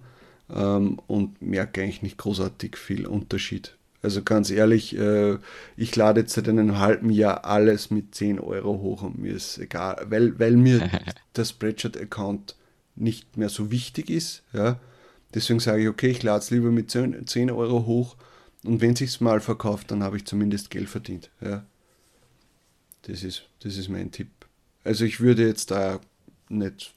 [0.54, 3.76] ähm, und merke eigentlich nicht großartig viel Unterschied.
[4.02, 5.38] Also ganz ehrlich, äh,
[5.76, 9.58] ich lade jetzt seit einem halben Jahr alles mit 10 Euro hoch und mir ist
[9.58, 10.90] egal, weil, weil mir
[11.36, 12.56] der Spreadshirt-Account
[12.96, 14.44] nicht mehr so wichtig ist.
[14.54, 14.80] Ja?
[15.34, 18.16] Deswegen sage ich, okay, ich lade es lieber mit 10, 10 Euro hoch
[18.64, 21.30] und wenn es sich mal verkauft, dann habe ich zumindest Geld verdient.
[21.42, 21.66] Ja?
[23.04, 24.30] Das, ist, das ist mein Tipp.
[24.88, 26.00] Also ich würde jetzt da
[26.50, 26.94] nicht,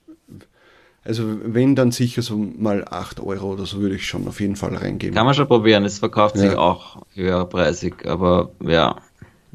[1.02, 4.54] also wenn dann sicher so mal 8 Euro oder so würde ich schon auf jeden
[4.56, 5.14] Fall reingeben.
[5.14, 6.42] Kann man schon probieren, es verkauft ja.
[6.42, 8.96] sich auch höherpreisig, aber ja,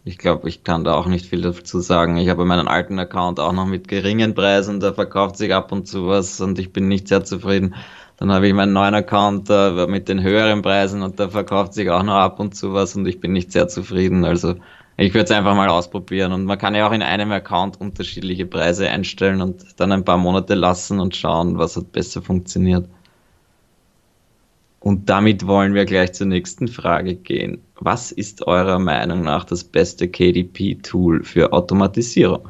[0.03, 2.17] ich glaube, ich kann da auch nicht viel dazu sagen.
[2.17, 5.87] Ich habe meinen alten Account auch noch mit geringen Preisen, da verkauft sich ab und
[5.87, 7.73] zu was und ich bin nicht sehr zufrieden.
[8.17, 11.89] Dann habe ich meinen neuen Account äh, mit den höheren Preisen und da verkauft sich
[11.89, 14.25] auch noch ab und zu was und ich bin nicht sehr zufrieden.
[14.25, 14.55] Also
[14.97, 18.45] ich würde es einfach mal ausprobieren und man kann ja auch in einem Account unterschiedliche
[18.45, 22.87] Preise einstellen und dann ein paar Monate lassen und schauen, was hat besser funktioniert.
[24.79, 27.65] Und damit wollen wir gleich zur nächsten Frage gehen.
[27.79, 32.47] Was ist eurer Meinung nach das beste KDP-Tool für Automatisierung?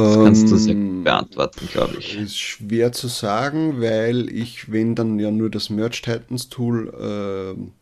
[0.00, 2.14] Das kannst du sehr Ähm, beantworten, glaube ich.
[2.14, 7.72] Ist schwer zu sagen, weil ich, wenn dann ja nur das Merge Titans Tool ähm,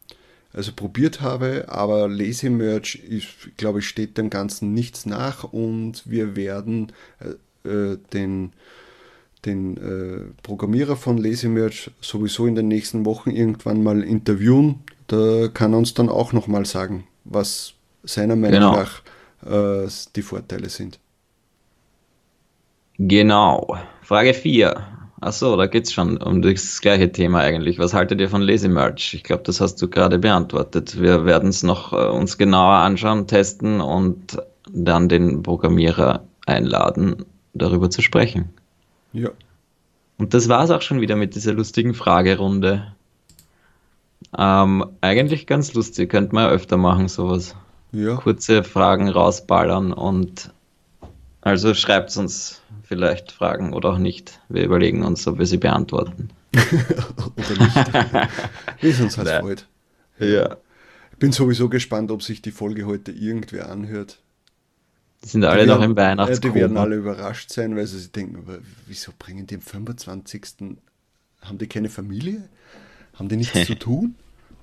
[0.55, 6.03] also probiert habe, aber Lazy Merge, ist, glaube ich, steht dem Ganzen nichts nach und
[6.09, 6.93] wir werden
[7.65, 8.53] äh, äh, den,
[9.45, 14.81] den äh, Programmierer von Lazy Merge sowieso in den nächsten Wochen irgendwann mal interviewen.
[15.09, 17.75] Da kann er uns dann auch nochmal sagen, was
[18.05, 18.77] seiner Meinung Genau.
[18.77, 19.03] nach
[19.45, 20.99] äh, die Vorteile sind.
[22.99, 23.77] Genau.
[24.03, 24.87] Frage 4.
[25.25, 27.79] Achso, da geht's schon um das gleiche Thema eigentlich.
[27.79, 29.13] Was haltet ihr von Lazy Merge?
[29.15, 31.01] Ich glaube, das hast du gerade beantwortet.
[31.01, 34.37] Wir werden es noch äh, uns genauer anschauen, testen und
[34.71, 38.51] dann den Programmierer einladen, darüber zu sprechen.
[39.15, 39.31] Ja.
[40.19, 42.93] Und das war's auch schon wieder mit dieser lustigen Fragerunde.
[44.37, 47.57] Ähm, eigentlich ganz lustig, könnte man ja öfter machen, sowas.
[47.93, 48.17] Ja.
[48.17, 50.53] Kurze Fragen rausballern und
[51.45, 54.41] also schreibt uns vielleicht Fragen oder auch nicht.
[54.49, 56.29] Wir überlegen uns, ob wir sie beantworten.
[56.55, 57.93] Oder nicht.
[58.81, 59.41] Wie es uns halt Nein.
[59.43, 59.67] freut.
[60.21, 60.57] Ja.
[61.13, 64.19] Ich bin sowieso gespannt, ob sich die Folge heute irgendwer anhört.
[65.25, 67.99] Die sind alle Die noch werden- im Ja, die werden alle überrascht sein, weil sie
[67.99, 68.45] sich denken,
[68.87, 70.43] wieso bringen die am 25.
[71.41, 72.49] Haben die keine Familie?
[73.15, 74.15] Haben die nichts zu tun?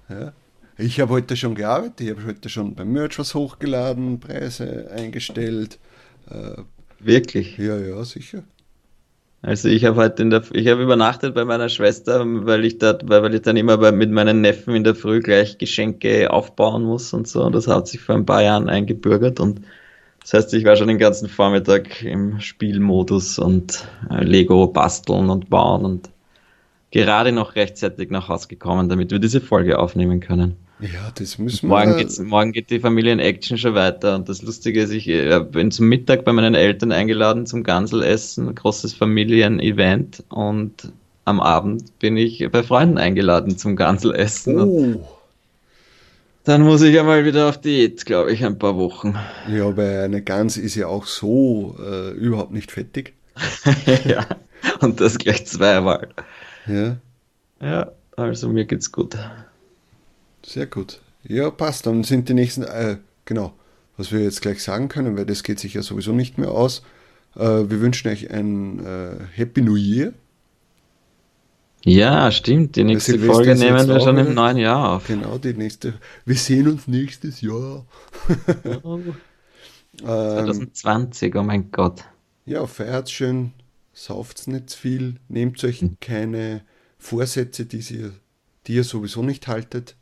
[0.09, 0.33] Ja.
[0.77, 5.77] Ich habe heute schon gearbeitet, ich habe heute schon beim Merch was hochgeladen, Preise eingestellt.
[6.31, 6.61] Äh,
[6.99, 7.57] Wirklich.
[7.57, 8.43] ja, ja, sicher.
[9.43, 12.99] Also ich habe heute in der, ich habe übernachtet bei meiner Schwester, weil ich da,
[13.03, 16.83] weil weil ich dann immer bei, mit meinen Neffen in der Früh gleich Geschenke aufbauen
[16.83, 17.43] muss und so.
[17.43, 19.61] Und das hat sich vor ein paar Jahren eingebürgert und
[20.21, 25.49] das heißt, ich war schon den ganzen Vormittag im Spielmodus und äh, Lego basteln und
[25.49, 26.11] bauen und
[26.91, 30.57] gerade noch rechtzeitig nach Hause gekommen, damit wir diese Folge aufnehmen können.
[30.81, 31.77] Ja, das müssen wir.
[31.77, 35.71] Morgen geht's, morgen geht die Familien-Action schon weiter und das Lustige ist, ich äh, bin
[35.71, 40.91] zum Mittag bei meinen Eltern eingeladen zum Ganselessen, großes Familien-Event und
[41.25, 45.07] am Abend bin ich bei Freunden eingeladen zum Ganselessen Oh.
[46.43, 49.15] dann muss ich ja mal wieder auf Diät, glaube ich, ein paar Wochen.
[49.47, 53.13] Ja, weil eine Gans ist ja auch so äh, überhaupt nicht fettig.
[54.05, 54.25] ja,
[54.81, 56.09] und das gleich zweimal.
[56.65, 56.97] Ja,
[57.61, 59.17] Ja, also mir geht's gut.
[60.45, 61.01] Sehr gut.
[61.23, 61.85] Ja, passt.
[61.85, 63.53] Dann sind die nächsten, äh, genau,
[63.97, 66.83] was wir jetzt gleich sagen können, weil das geht sich ja sowieso nicht mehr aus.
[67.35, 70.13] Äh, wir wünschen euch ein äh, Happy New Year.
[71.83, 75.07] Ja, stimmt, die nächste Folge nehmen wir schon im neuen Jahr auf.
[75.07, 75.95] Genau, die nächste.
[76.25, 77.85] Wir sehen uns nächstes Jahr.
[80.03, 82.05] Ähm, 2020, oh mein Gott.
[82.45, 83.51] ja, feiert schön,
[83.93, 86.61] sauft's nicht zu viel, nehmt euch keine
[86.97, 88.13] Vorsätze, die ihr,
[88.65, 89.95] die ihr sowieso nicht haltet.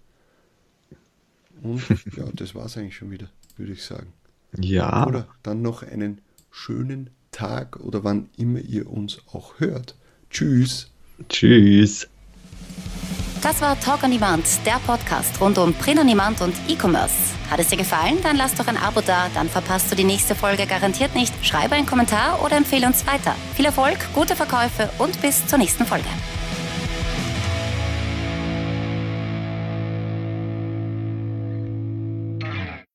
[1.61, 1.81] Und
[2.17, 4.13] ja, das war's eigentlich schon wieder, würde ich sagen.
[4.57, 5.05] Ja.
[5.07, 9.95] Oder dann noch einen schönen Tag oder wann immer ihr uns auch hört.
[10.29, 10.91] Tschüss.
[11.27, 12.07] Tschüss.
[13.41, 17.15] Das war Talk on Demand, der Podcast rund um Print on Demand und E-Commerce.
[17.49, 18.17] Hat es dir gefallen?
[18.21, 21.33] Dann lass doch ein Abo da, dann verpasst du die nächste Folge garantiert nicht.
[21.45, 23.35] Schreibe einen Kommentar oder empfehle uns weiter.
[23.55, 26.09] Viel Erfolg, gute Verkäufe und bis zur nächsten Folge.